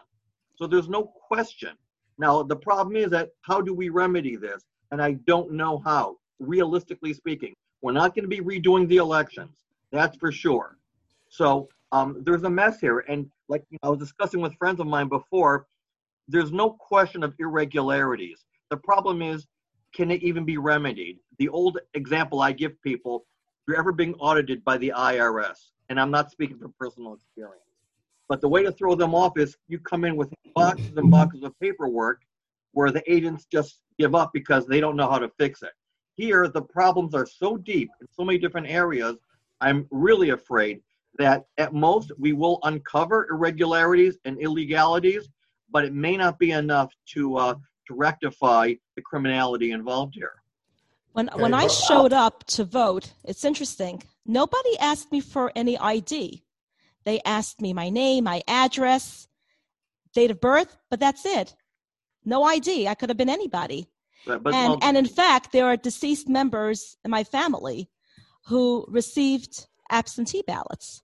So 0.57 0.67
there's 0.67 0.89
no 0.89 1.05
question. 1.05 1.77
Now 2.17 2.43
the 2.43 2.57
problem 2.57 2.97
is 2.97 3.11
that 3.11 3.29
how 3.43 3.61
do 3.61 3.75
we 3.75 3.91
remedy 3.91 4.37
this? 4.37 4.63
And 4.91 5.03
I 5.03 5.13
don't 5.27 5.53
know 5.53 5.83
how. 5.85 6.17
Realistically 6.39 7.13
speaking, 7.13 7.53
we're 7.83 7.93
not 7.93 8.15
going 8.15 8.25
to 8.25 8.29
be 8.29 8.41
redoing 8.41 8.89
the 8.89 8.97
elections. 8.97 9.55
That's 9.93 10.17
for 10.17 10.33
sure. 10.33 10.79
So 11.29 11.69
um, 11.93 12.23
there's 12.25 12.45
a 12.45 12.51
mess 12.51 12.81
here, 12.81 13.01
and 13.01 13.31
like 13.49 13.65
you 13.69 13.77
know, 13.83 13.89
I 13.89 13.91
was 13.91 13.99
discussing 13.99 14.41
with 14.41 14.55
friends 14.55 14.81
of 14.81 14.87
mine 14.87 15.09
before, 15.09 15.67
there's 16.27 16.53
no 16.53 16.71
question 16.71 17.23
of 17.23 17.35
irregularities. 17.39 18.47
The 18.71 18.79
problem 18.79 19.21
is 19.21 19.47
can 19.95 20.11
it 20.11 20.23
even 20.23 20.45
be 20.45 20.59
remedied? 20.59 21.19
The 21.39 21.49
old 21.49 21.79
example 21.95 22.41
I 22.41 22.53
give 22.53 22.81
people, 22.83 23.27
you're 23.67 23.79
ever 23.79 23.93
being 23.93 24.15
audited 24.15 24.65
by 24.65 24.79
the 24.79 24.93
IRS, 24.97 25.71
and 25.89 26.01
I'm 26.01 26.11
not 26.11 26.31
speaking 26.31 26.59
from 26.59 26.75
personal 26.79 27.15
experience. 27.15 27.65
But 28.29 28.41
the 28.41 28.49
way 28.49 28.63
to 28.63 28.73
throw 28.73 28.95
them 28.95 29.15
off 29.15 29.37
is 29.37 29.57
you 29.69 29.79
come 29.79 30.05
in 30.05 30.17
with 30.17 30.33
boxes 30.55 30.97
and 30.97 31.11
boxes 31.11 31.43
of 31.43 31.59
paperwork 31.61 32.21
where 32.73 32.93
the 32.93 33.03
agents 33.13 33.47
just 33.51 33.81
give 33.99 34.15
up 34.15 34.31
because 34.33 34.67
they 34.67 34.81
don't 34.81 34.97
know 34.97 35.11
how 35.11 35.19
to 35.19 35.29
fix 35.39 35.63
it. 35.63 35.73
Here, 36.15 36.49
the 36.49 36.63
problems 36.63 37.15
are 37.15 37.27
so 37.27 37.57
deep 37.57 37.91
in 38.01 38.07
so 38.11 38.25
many 38.25 38.39
different 38.39 38.69
areas, 38.69 39.17
I'm 39.61 39.87
really 39.91 40.31
afraid 40.31 40.81
that 41.19 41.47
at 41.59 41.75
most 41.75 42.13
we 42.19 42.33
will 42.33 42.61
uncover 42.63 43.29
irregularities 43.31 44.19
and 44.25 44.39
illegalities, 44.39 45.29
but 45.71 45.85
it 45.85 45.93
may 45.93 46.17
not 46.17 46.39
be 46.39 46.53
enough 46.53 46.93
to 47.15 47.37
uh, 47.37 47.55
to 47.91 47.97
rectify 47.97 48.75
the 48.95 49.03
criminality 49.03 49.73
involved 49.73 50.15
here. 50.15 50.33
When 51.13 51.29
when 51.35 51.55
I 51.55 51.67
showed 51.67 52.13
up 52.13 52.45
to 52.55 52.65
vote, 52.65 53.13
it's 53.25 53.45
interesting. 53.45 54.03
Nobody 54.25 54.79
asked 54.79 55.11
me 55.11 55.21
for 55.21 55.51
any 55.57 55.77
ID. 55.77 56.45
They 57.05 57.21
asked 57.25 57.61
me 57.61 57.73
my 57.73 57.91
name, 57.91 58.25
my 58.25 58.43
address, 58.47 59.27
date 60.15 60.31
of 60.31 60.41
birth, 60.41 60.77
but 60.89 61.01
that's 61.01 61.27
it. 61.27 61.57
No 62.25 62.45
ID. 62.45 62.87
I 62.87 62.95
could 62.95 63.09
have 63.11 63.17
been 63.17 63.29
anybody. 63.41 63.89
But, 64.25 64.45
but, 64.45 64.55
and, 64.55 64.71
well, 64.71 64.79
and 64.83 64.97
in 64.97 65.07
fact, 65.07 65.51
there 65.51 65.67
are 65.67 65.77
deceased 65.77 66.29
members 66.29 66.97
in 67.05 67.11
my 67.11 67.25
family 67.25 67.89
who 68.47 68.85
received 68.89 69.67
absentee 69.91 70.45
ballots. 70.47 71.03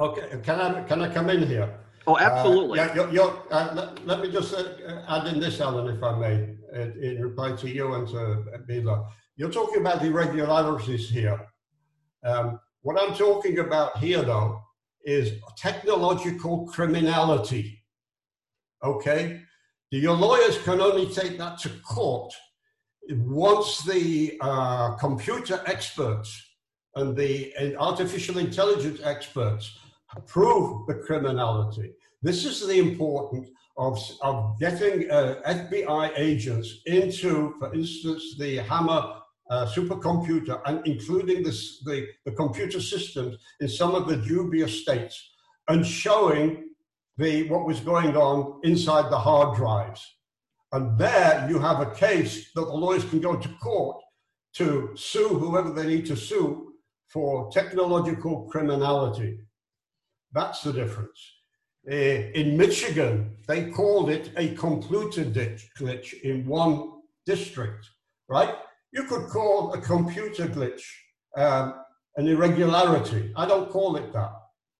Okay, 0.00 0.26
can 0.42 0.58
I 0.60 0.82
can 0.88 1.02
I 1.02 1.08
come 1.12 1.30
in 1.30 1.46
here? 1.46 1.70
Oh, 2.06 2.18
absolutely. 2.18 2.80
Uh, 2.80 2.86
yeah, 2.86 2.94
you're, 2.94 3.10
you're, 3.10 3.42
uh, 3.50 3.72
let, 3.74 4.06
let, 4.06 4.20
me 4.20 4.32
just 4.32 4.54
uh, 4.54 5.02
add 5.08 5.26
in 5.26 5.38
this, 5.40 5.60
Alan, 5.60 5.94
if 5.94 6.02
I 6.02 6.18
may, 6.18 6.54
in 6.72 7.20
reply 7.20 7.52
to 7.56 7.68
you 7.68 7.94
and 7.94 8.08
to 8.08 8.44
Bela. 8.66 9.08
You're 9.36 9.50
talking 9.50 9.80
about 9.80 10.02
irregularities 10.04 11.08
here. 11.08 11.46
Um, 12.24 12.58
what 12.82 13.00
I'm 13.00 13.14
talking 13.14 13.58
about 13.58 13.98
here, 13.98 14.22
though, 14.22 14.60
is 15.04 15.32
technological 15.56 16.66
criminality. 16.66 17.82
Okay? 18.82 19.42
Your 19.90 20.14
lawyers 20.14 20.58
can 20.62 20.80
only 20.80 21.06
take 21.06 21.36
that 21.38 21.58
to 21.60 21.68
court 21.80 22.32
once 23.10 23.82
the 23.82 24.38
uh, 24.40 24.94
computer 24.96 25.62
experts 25.66 26.40
and 26.94 27.16
the 27.16 27.52
and 27.58 27.76
artificial 27.76 28.38
intelligence 28.38 29.00
experts 29.02 29.79
prove 30.26 30.86
the 30.86 30.94
criminality. 30.94 31.92
This 32.22 32.44
is 32.44 32.66
the 32.66 32.78
importance 32.78 33.48
of, 33.76 33.98
of 34.20 34.58
getting 34.58 35.10
uh, 35.10 35.40
FBI 35.46 36.12
agents 36.16 36.80
into, 36.86 37.54
for 37.58 37.72
instance, 37.74 38.36
the 38.38 38.56
Hammer 38.56 39.14
uh, 39.50 39.66
supercomputer 39.66 40.60
and 40.66 40.86
including 40.86 41.42
this, 41.42 41.80
the, 41.84 42.06
the 42.24 42.32
computer 42.32 42.80
systems 42.80 43.36
in 43.60 43.68
some 43.68 43.94
of 43.94 44.06
the 44.06 44.16
dubious 44.16 44.82
states 44.82 45.30
and 45.68 45.86
showing 45.86 46.68
the, 47.16 47.48
what 47.48 47.66
was 47.66 47.80
going 47.80 48.16
on 48.16 48.60
inside 48.64 49.10
the 49.10 49.18
hard 49.18 49.56
drives. 49.56 50.06
And 50.72 50.96
there 50.98 51.46
you 51.50 51.58
have 51.58 51.80
a 51.80 51.90
case 51.94 52.52
that 52.52 52.64
the 52.64 52.72
lawyers 52.72 53.04
can 53.04 53.20
go 53.20 53.36
to 53.36 53.48
court 53.62 54.00
to 54.54 54.90
sue 54.94 55.28
whoever 55.28 55.70
they 55.70 55.86
need 55.86 56.06
to 56.06 56.16
sue 56.16 56.74
for 57.08 57.50
technological 57.50 58.48
criminality. 58.50 59.40
That's 60.32 60.62
the 60.62 60.72
difference. 60.72 61.18
Uh, 61.90 61.94
in 61.94 62.56
Michigan, 62.56 63.36
they 63.48 63.70
called 63.70 64.10
it 64.10 64.30
a 64.36 64.54
computer 64.54 65.24
glitch 65.24 66.20
in 66.22 66.46
one 66.46 67.00
district, 67.26 67.88
right? 68.28 68.54
You 68.92 69.04
could 69.04 69.28
call 69.28 69.72
a 69.72 69.80
computer 69.80 70.46
glitch 70.46 70.82
um, 71.36 71.74
an 72.16 72.28
irregularity. 72.28 73.32
I 73.36 73.46
don't 73.46 73.70
call 73.70 73.96
it 73.96 74.12
that, 74.12 74.32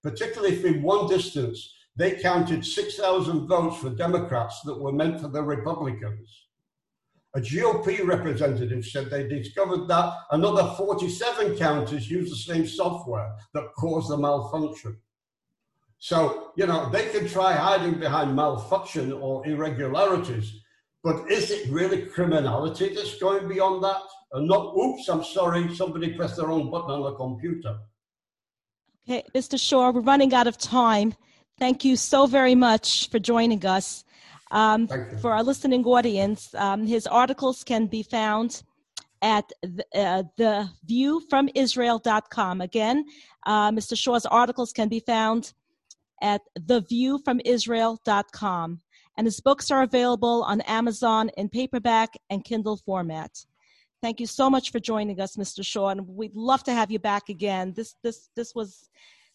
particularly 0.02 0.56
if 0.56 0.64
in 0.64 0.82
one 0.82 1.08
distance 1.08 1.74
they 1.96 2.12
counted 2.12 2.64
6,000 2.64 3.46
votes 3.46 3.78
for 3.78 3.90
Democrats 3.90 4.60
that 4.62 4.80
were 4.80 4.92
meant 4.92 5.20
for 5.20 5.28
the 5.28 5.42
Republicans. 5.42 6.46
A 7.34 7.40
GOP 7.40 8.04
representative 8.04 8.84
said 8.84 9.08
they 9.08 9.28
discovered 9.28 9.86
that 9.86 10.12
another 10.32 10.74
47 10.76 11.56
counters 11.56 12.10
used 12.10 12.32
the 12.32 12.36
same 12.36 12.66
software 12.66 13.32
that 13.54 13.72
caused 13.76 14.10
the 14.10 14.16
malfunction. 14.16 14.96
So, 16.00 16.52
you 16.56 16.66
know, 16.66 16.90
they 16.90 17.10
can 17.10 17.28
try 17.28 17.52
hiding 17.52 18.00
behind 18.00 18.34
malfunction 18.34 19.12
or 19.12 19.46
irregularities, 19.46 20.60
but 21.04 21.30
is 21.30 21.50
it 21.50 21.70
really 21.70 22.06
criminality 22.06 22.94
that's 22.94 23.18
going 23.18 23.46
beyond 23.46 23.84
that? 23.84 24.00
And 24.32 24.48
not, 24.48 24.74
oops, 24.76 25.08
I'm 25.08 25.22
sorry, 25.22 25.74
somebody 25.74 26.14
pressed 26.14 26.36
the 26.36 26.46
wrong 26.46 26.70
button 26.70 26.90
on 26.90 27.02
the 27.02 27.12
computer. 27.14 27.78
Okay, 29.06 29.24
Mr. 29.34 29.60
Shaw, 29.60 29.90
we're 29.90 30.00
running 30.00 30.32
out 30.32 30.46
of 30.46 30.56
time. 30.56 31.12
Thank 31.58 31.84
you 31.84 31.96
so 31.96 32.26
very 32.26 32.54
much 32.54 33.10
for 33.10 33.18
joining 33.18 33.66
us. 33.66 34.04
Um, 34.52 34.88
for 35.20 35.32
our 35.32 35.42
listening 35.42 35.84
audience, 35.84 36.54
um, 36.54 36.86
his 36.86 37.06
articles 37.06 37.62
can 37.62 37.86
be 37.86 38.02
found 38.02 38.62
at 39.20 39.52
the, 39.62 39.84
uh, 39.94 40.22
theviewfromisrael.com. 40.38 42.62
Again, 42.62 43.04
uh, 43.46 43.70
Mr. 43.70 43.96
Shaw's 43.96 44.26
articles 44.26 44.72
can 44.72 44.88
be 44.88 45.00
found 45.00 45.52
at 46.20 46.42
theviewfromisrael.com. 46.58 48.80
And 49.16 49.26
his 49.26 49.40
books 49.40 49.70
are 49.70 49.82
available 49.82 50.42
on 50.44 50.60
Amazon 50.62 51.30
in 51.36 51.48
paperback 51.48 52.10
and 52.30 52.44
Kindle 52.44 52.78
format. 52.78 53.30
Thank 54.02 54.20
you 54.20 54.26
so 54.26 54.48
much 54.48 54.72
for 54.72 54.80
joining 54.80 55.20
us, 55.20 55.36
Mr. 55.36 55.64
Shaw, 55.64 55.90
and 55.90 56.08
we'd 56.08 56.34
love 56.34 56.64
to 56.64 56.72
have 56.72 56.90
you 56.90 56.98
back 56.98 57.28
again. 57.28 57.74
This 57.76 57.94
this 58.02 58.30
this 58.34 58.54
was 58.54 58.88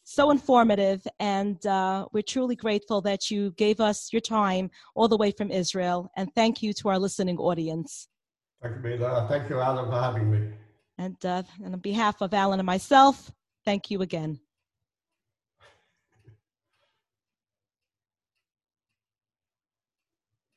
so 0.06 0.32
informative, 0.32 1.06
and 1.19 1.63
uh, 1.67 2.08
we're 2.13 2.24
truly 2.24 2.56
grateful 2.56 3.02
that 3.02 3.30
you 3.30 3.52
gave 3.58 3.80
us 3.80 4.12
your 4.12 4.21
time 4.21 4.71
all 4.95 5.08
the 5.08 5.17
way 5.17 5.32
from 5.32 5.52
Israel. 5.52 6.10
And 6.15 6.34
thank 6.34 6.63
you 6.63 6.74
to 6.74 6.89
our 6.89 6.98
listening 6.98 7.38
audience. 7.38 8.08
Thank 8.62 8.84
you, 8.84 8.98
Thank 9.30 9.50
you, 9.50 9.60
Alan, 9.60 9.91
for 9.91 10.02
having 10.02 10.32
me. 10.32 10.50
And, 10.98 11.26
uh, 11.26 11.43
and 11.63 11.74
on 11.74 11.80
behalf 11.80 12.21
of 12.21 12.34
Alan 12.34 12.60
and 12.60 12.65
myself, 12.65 13.32
thank 13.65 13.91
you 13.91 14.02
again. 14.02 14.39